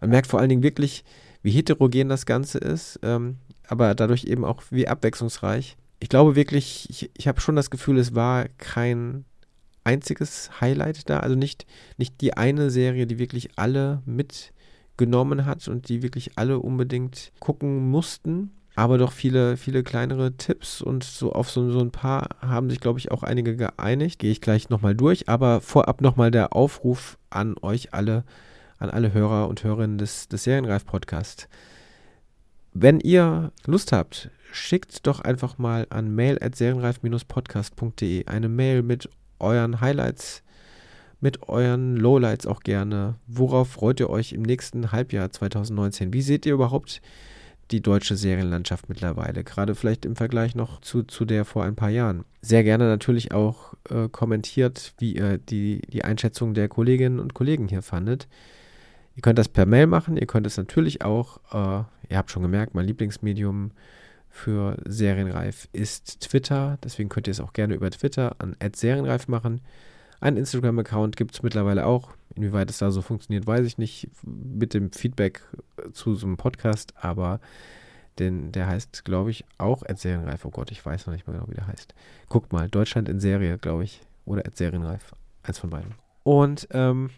[0.00, 1.04] Man merkt vor allen Dingen wirklich,
[1.42, 6.88] wie heterogen das Ganze ist, ähm, aber dadurch eben auch wie abwechslungsreich ich glaube wirklich,
[6.90, 9.24] ich, ich habe schon das Gefühl, es war kein
[9.84, 11.20] einziges Highlight da.
[11.20, 16.58] Also nicht, nicht die eine Serie, die wirklich alle mitgenommen hat und die wirklich alle
[16.60, 18.52] unbedingt gucken mussten.
[18.76, 22.78] Aber doch viele, viele kleinere Tipps und so auf so, so ein paar haben sich,
[22.78, 24.20] glaube ich, auch einige geeinigt.
[24.20, 25.28] Gehe ich gleich nochmal durch.
[25.28, 28.22] Aber vorab nochmal der Aufruf an euch alle,
[28.78, 31.48] an alle Hörer und Hörerinnen des, des Serienreif-Podcasts.
[32.80, 39.10] Wenn ihr Lust habt, schickt doch einfach mal an mail.serienreif-podcast.de eine Mail mit
[39.40, 40.44] euren Highlights,
[41.20, 43.16] mit euren Lowlights auch gerne.
[43.26, 46.12] Worauf freut ihr euch im nächsten Halbjahr 2019?
[46.12, 47.02] Wie seht ihr überhaupt
[47.72, 49.42] die deutsche Serienlandschaft mittlerweile?
[49.42, 52.24] Gerade vielleicht im Vergleich noch zu, zu der vor ein paar Jahren.
[52.42, 57.66] Sehr gerne natürlich auch äh, kommentiert, wie ihr die, die Einschätzung der Kolleginnen und Kollegen
[57.66, 58.28] hier fandet.
[59.18, 62.42] Ihr könnt das per Mail machen, ihr könnt es natürlich auch, äh, ihr habt schon
[62.42, 63.72] gemerkt, mein Lieblingsmedium
[64.28, 66.78] für Serienreif ist Twitter.
[66.84, 69.60] Deswegen könnt ihr es auch gerne über Twitter an Serienreif machen.
[70.20, 72.10] Ein Instagram-Account gibt es mittlerweile auch.
[72.34, 74.08] Inwieweit es da so funktioniert, weiß ich nicht.
[74.24, 75.42] Mit dem Feedback
[75.92, 77.40] zu so einem Podcast, aber
[78.18, 80.44] den, der heißt, glaube ich, auch Serienreif.
[80.44, 81.94] Oh Gott, ich weiß noch nicht mehr genau, wie der heißt.
[82.28, 84.00] Guckt mal, Deutschland in Serie, glaube ich.
[84.24, 85.14] Oder Serienreif.
[85.42, 85.94] Eins von beiden.
[86.24, 87.10] Und ähm,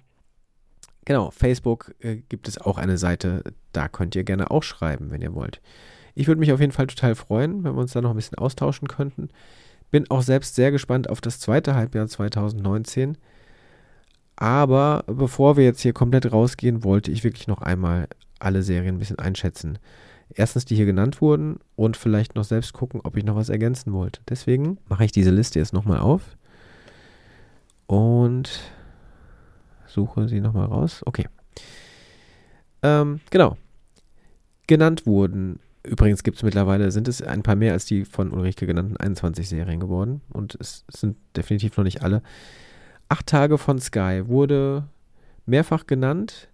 [1.05, 3.43] genau, Facebook äh, gibt es auch eine Seite.
[3.73, 5.61] Da könnt ihr gerne auch schreiben, wenn ihr wollt.
[6.15, 8.39] Ich würde mich auf jeden Fall total freuen, wenn wir uns da noch ein bisschen
[8.39, 9.29] austauschen könnten.
[9.91, 13.17] Bin auch selbst sehr gespannt auf das zweite Halbjahr 2019.
[14.37, 18.99] Aber bevor wir jetzt hier komplett rausgehen, wollte ich wirklich noch einmal alle Serien ein
[18.99, 19.79] bisschen einschätzen.
[20.33, 23.93] Erstens, die hier genannt wurden und vielleicht noch selbst gucken, ob ich noch was ergänzen
[23.93, 24.21] wollte.
[24.29, 26.23] Deswegen mache ich diese Liste jetzt nochmal auf
[27.87, 28.61] und
[29.91, 31.03] suche sie nochmal raus.
[31.05, 31.27] Okay.
[32.83, 33.57] Ähm, genau.
[34.67, 38.67] Genannt wurden Übrigens gibt es mittlerweile, sind es ein paar mehr als die von Ulrike
[38.67, 40.21] genannten 21 Serien geworden.
[40.29, 42.23] Und es sind definitiv noch nicht alle.
[43.09, 44.87] Acht Tage von Sky wurde
[45.47, 46.49] mehrfach genannt.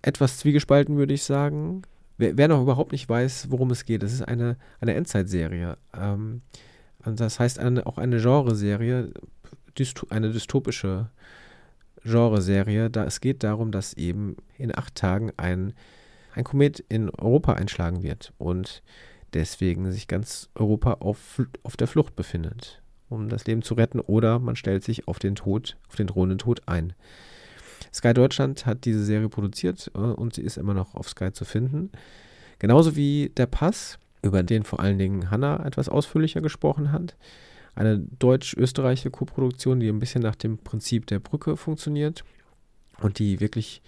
[0.00, 1.82] Etwas zwiegespalten, würde ich sagen.
[2.16, 5.76] Wer, wer, noch überhaupt nicht weiß, worum es geht, es ist eine, eine Endzeitserie.
[5.94, 6.40] Ähm,
[7.04, 9.12] das heißt eine, auch eine Genreserie,
[9.78, 11.10] dysto eine dystopische
[12.06, 12.90] Genreserie.
[12.90, 15.74] Da es geht darum, dass eben in acht Tagen ein
[16.36, 18.82] ein Komet in Europa einschlagen wird und
[19.32, 24.38] deswegen sich ganz Europa auf, auf der Flucht befindet, um das Leben zu retten oder
[24.38, 26.92] man stellt sich auf den Tod, auf den drohenden Tod ein.
[27.92, 31.44] Sky Deutschland hat diese Serie produziert äh, und sie ist immer noch auf Sky zu
[31.44, 31.90] finden.
[32.58, 37.16] Genauso wie Der Pass, über den vor allen Dingen Hanna etwas ausführlicher gesprochen hat.
[37.76, 42.24] Eine deutsch-österreichische Koproduktion, die ein bisschen nach dem Prinzip der Brücke funktioniert
[43.00, 43.82] und die wirklich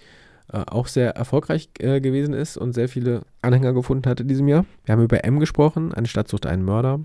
[0.52, 4.46] äh, auch sehr erfolgreich äh, gewesen ist und sehr viele Anhänger gefunden hat in diesem
[4.46, 4.66] Jahr.
[4.84, 7.00] Wir haben über M gesprochen, eine Stadt sucht einen Mörder,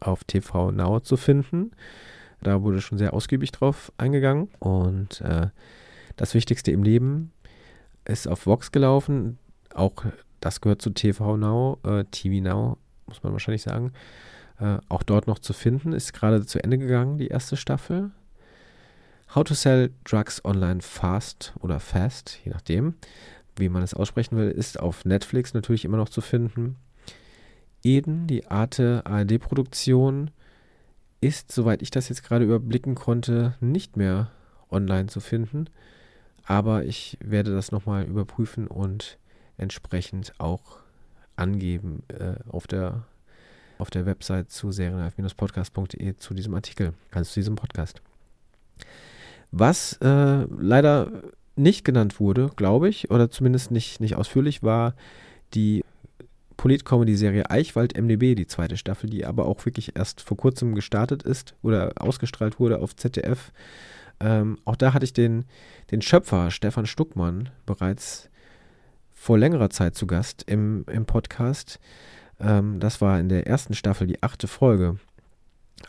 [0.00, 1.72] auf TV Now zu finden.
[2.40, 4.48] Da wurde schon sehr ausgiebig drauf eingegangen.
[4.60, 5.48] Und äh,
[6.16, 7.32] das Wichtigste im Leben
[8.04, 9.38] ist auf Vox gelaufen.
[9.74, 10.04] Auch
[10.40, 13.92] das gehört zu TV Now, äh, TV Now, muss man wahrscheinlich sagen.
[14.60, 15.92] Äh, auch dort noch zu finden.
[15.92, 18.10] Ist gerade zu Ende gegangen, die erste Staffel.
[19.34, 22.94] How to Sell Drugs Online Fast oder Fast, je nachdem,
[23.56, 26.76] wie man es aussprechen will, ist auf Netflix natürlich immer noch zu finden.
[27.82, 30.30] Eden, die Arte ARD-Produktion,
[31.20, 34.30] ist, soweit ich das jetzt gerade überblicken konnte, nicht mehr
[34.70, 35.66] online zu finden.
[36.44, 39.18] Aber ich werde das nochmal überprüfen und
[39.56, 40.78] entsprechend auch
[41.36, 43.04] angeben äh, auf der
[43.78, 48.02] auf der Website zu serienreif-podcast.de zu diesem Artikel, also zu diesem Podcast.
[49.50, 51.10] Was äh, leider
[51.56, 54.94] nicht genannt wurde, glaube ich, oder zumindest nicht, nicht ausführlich, war
[55.54, 55.84] die
[56.56, 61.54] Polit-Comedy-Serie Eichwald MDB, die zweite Staffel, die aber auch wirklich erst vor kurzem gestartet ist
[61.62, 63.52] oder ausgestrahlt wurde auf ZDF.
[64.20, 65.44] Ähm, auch da hatte ich den,
[65.90, 68.28] den Schöpfer Stefan Stuckmann bereits
[69.14, 71.78] vor längerer Zeit zu Gast im, im Podcast.
[72.40, 74.98] Ähm, das war in der ersten Staffel die achte Folge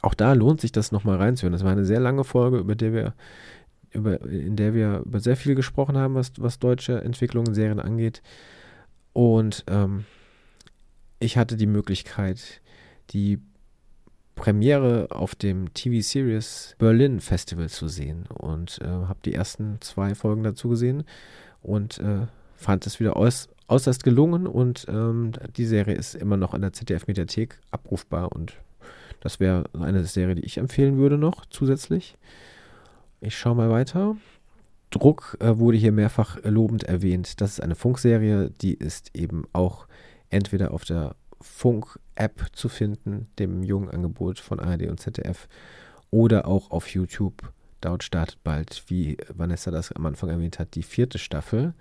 [0.02, 1.54] auch da lohnt sich das nochmal reinzuhören.
[1.54, 3.14] Das war eine sehr lange Folge, über der wir,
[3.92, 8.22] über, in der wir über sehr viel gesprochen haben, was, was deutsche Entwicklungen, Serien angeht.
[9.14, 10.06] Und ähm,
[11.20, 12.62] ich hatte die Möglichkeit,
[13.10, 13.40] die
[14.36, 20.16] Premiere auf dem TV Series Berlin Festival zu sehen und äh, habe die ersten zwei
[20.16, 21.04] Folgen dazu gesehen
[21.62, 26.54] und äh, fand es wieder äuß äußerst gelungen und ähm, die Serie ist immer noch
[26.54, 28.56] an der ZDF-Mediathek abrufbar und
[29.22, 32.18] das wäre eine Serie, die ich empfehlen würde noch zusätzlich.
[33.22, 34.16] Ich schaue mal weiter.
[34.92, 37.42] Druck äh, wurde hier mehrfach lobend erwähnt.
[37.42, 39.88] Das ist eine Funkserie, die ist eben auch
[40.30, 45.48] entweder auf der Funk-App zu finden, dem jungen Angebot von ARD und ZDF,
[46.12, 47.54] oder auch auf YouTube.
[47.82, 51.74] Dort startet bald, wie Vanessa das am Anfang erwähnt hat, die vierte Staffel.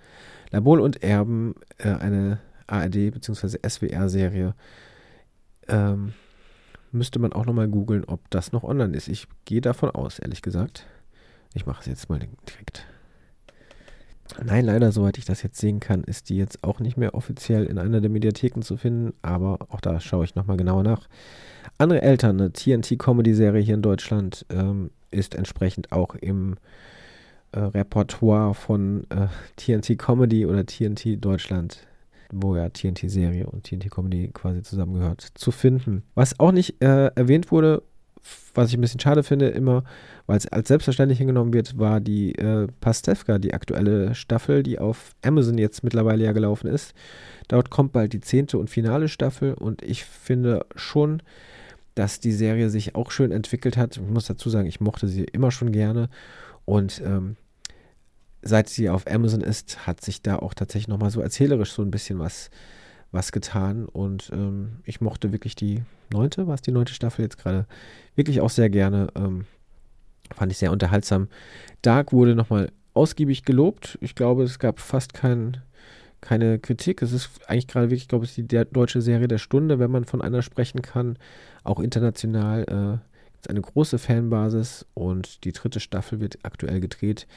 [0.51, 3.57] Labol und Erben, äh, eine ARD- bzw.
[3.67, 4.55] SWR-Serie.
[5.67, 6.13] Ähm,
[6.91, 9.07] müsste man auch nochmal googeln, ob das noch online ist.
[9.07, 10.85] Ich gehe davon aus, ehrlich gesagt.
[11.53, 12.85] Ich mache es jetzt mal direkt.
[14.43, 17.65] Nein, leider, soweit ich das jetzt sehen kann, ist die jetzt auch nicht mehr offiziell
[17.65, 21.07] in einer der Mediatheken zu finden, aber auch da schaue ich nochmal genauer nach.
[21.79, 26.55] Andere Eltern, eine TNT-Comedy-Serie hier in Deutschland, ähm, ist entsprechend auch im
[27.51, 31.87] äh, Repertoire von äh, TNT Comedy oder TNT Deutschland,
[32.31, 36.03] wo ja TNT-Serie und TNT-Comedy quasi zusammengehört, zu finden.
[36.15, 37.81] Was auch nicht äh, erwähnt wurde,
[38.53, 39.83] was ich ein bisschen schade finde, immer,
[40.27, 45.15] weil es als selbstverständlich hingenommen wird, war die äh, Pastewka, die aktuelle Staffel, die auf
[45.23, 46.93] Amazon jetzt mittlerweile ja gelaufen ist.
[47.47, 51.21] Dort kommt bald die zehnte und finale Staffel und ich finde schon,
[51.99, 53.97] dass die Serie sich auch schön entwickelt hat.
[53.97, 56.09] Ich muss dazu sagen, ich mochte sie immer schon gerne
[56.63, 57.35] und ähm,
[58.41, 61.91] seit sie auf Amazon ist, hat sich da auch tatsächlich nochmal so erzählerisch so ein
[61.91, 62.49] bisschen was
[63.11, 63.85] was getan.
[63.85, 65.83] Und ähm, ich mochte wirklich die
[66.13, 67.65] neunte, war es die neunte Staffel jetzt gerade,
[68.15, 69.07] wirklich auch sehr gerne.
[69.15, 69.45] Ähm,
[70.33, 71.27] fand ich sehr unterhaltsam.
[71.81, 73.97] Dark wurde nochmal ausgiebig gelobt.
[73.99, 75.57] Ich glaube, es gab fast kein,
[76.21, 77.01] keine Kritik.
[77.01, 80.21] Es ist eigentlich gerade wirklich, glaube ich, die deutsche Serie der Stunde, wenn man von
[80.21, 81.17] einer sprechen kann.
[81.63, 87.27] Auch international äh, gibt es eine große Fanbasis und die dritte Staffel wird aktuell gedreht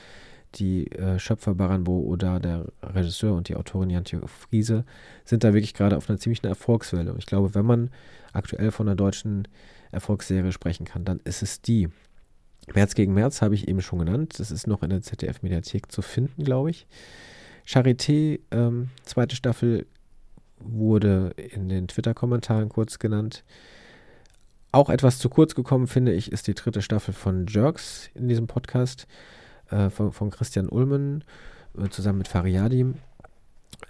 [0.57, 4.85] die äh, Schöpfer Baranbo oder der Regisseur und die Autorin Jantje Friese
[5.24, 7.12] sind da wirklich gerade auf einer ziemlichen Erfolgswelle.
[7.12, 7.91] Und ich glaube, wenn man
[8.33, 9.49] aktuell von einer deutschen
[9.91, 11.89] Erfolgsserie sprechen kann, dann ist es die.
[12.74, 14.39] März gegen März habe ich eben schon genannt.
[14.39, 16.87] Das ist noch in der ZDF-Mediathek zu finden, glaube ich.
[17.66, 19.86] Charité, ähm, zweite Staffel,
[20.58, 23.44] wurde in den Twitter-Kommentaren kurz genannt.
[24.70, 28.46] Auch etwas zu kurz gekommen, finde ich, ist die dritte Staffel von Jerks in diesem
[28.46, 29.06] Podcast
[29.70, 31.24] äh, von, von, Christian Ulmen
[31.76, 32.86] äh, zusammen mit Fariadi.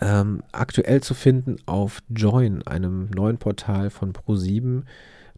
[0.01, 4.83] Ähm, aktuell zu finden auf Join, einem neuen Portal von Pro7,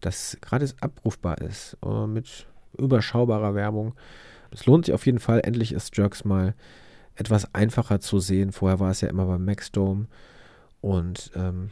[0.01, 2.47] das gratis abrufbar ist, äh, mit
[2.79, 3.95] überschaubarer Werbung.
[4.51, 5.41] Es lohnt sich auf jeden Fall.
[5.45, 6.55] Endlich ist Jerks mal
[7.17, 8.53] etwas einfacher zu sehen.
[8.53, 10.07] Vorher war es ja immer beim Maxdome.
[10.81, 11.71] Und ähm,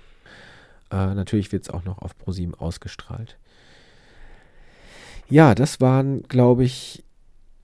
[0.91, 3.39] äh, natürlich wird es auch noch auf Pro7 ausgestrahlt.
[5.29, 7.05] Ja, das waren, glaube ich,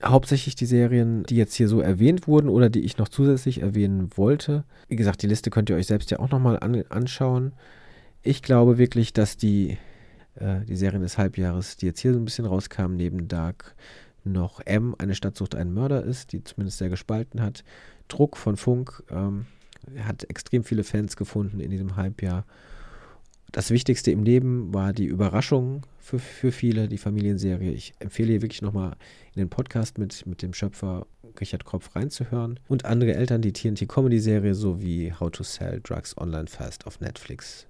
[0.03, 4.09] hauptsächlich die Serien, die jetzt hier so erwähnt wurden oder die ich noch zusätzlich erwähnen
[4.15, 4.63] wollte.
[4.87, 7.53] Wie gesagt, die Liste könnt ihr euch selbst ja auch nochmal an, anschauen.
[8.21, 9.77] Ich glaube wirklich, dass die,
[10.35, 13.75] äh, die Serien des Halbjahres, die jetzt hier so ein bisschen rauskamen, neben Dark
[14.31, 17.63] noch M, eine Stadt sucht einen Mörder ist, die zumindest sehr gespalten hat.
[18.07, 19.45] Druck von Funk ähm,
[20.03, 22.45] hat extrem viele Fans gefunden in diesem Halbjahr
[23.51, 27.71] das Wichtigste im Leben war die Überraschung für, für viele, die Familienserie.
[27.71, 28.95] Ich empfehle hier wirklich nochmal
[29.33, 31.07] in den Podcast mit, mit dem Schöpfer
[31.39, 32.59] Richard Kropf reinzuhören.
[32.67, 37.67] Und andere Eltern, die TNT-Comedy-Serie sowie How to Sell Drugs Online Fast auf Netflix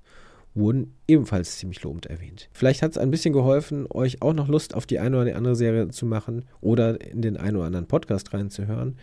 [0.59, 2.49] wurden ebenfalls ziemlich lobend erwähnt.
[2.51, 5.55] Vielleicht hat es ein bisschen geholfen, euch auch noch Lust auf die eine oder andere
[5.55, 8.97] Serie zu machen oder in den einen oder anderen Podcast reinzuhören.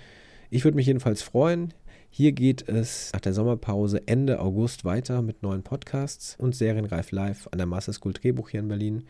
[0.50, 1.74] Ich würde mich jedenfalls freuen.
[2.10, 7.48] Hier geht es nach der Sommerpause Ende August weiter mit neuen Podcasts und Serienreif Live
[7.50, 9.04] an der Master School Drehbuch hier in Berlin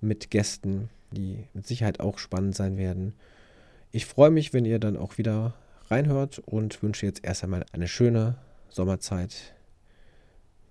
[0.00, 3.14] mit Gästen, die mit Sicherheit auch spannend sein werden.
[3.92, 5.54] Ich freue mich, wenn ihr dann auch wieder
[5.88, 8.36] reinhört und wünsche jetzt erst einmal eine schöne
[8.68, 9.54] Sommerzeit.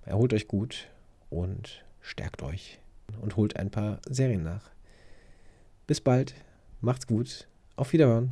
[0.05, 0.87] Erholt euch gut
[1.29, 2.79] und stärkt euch
[3.21, 4.69] und holt ein paar Serien nach.
[5.87, 6.35] Bis bald,
[6.81, 8.31] macht's gut, auf Wiederhören.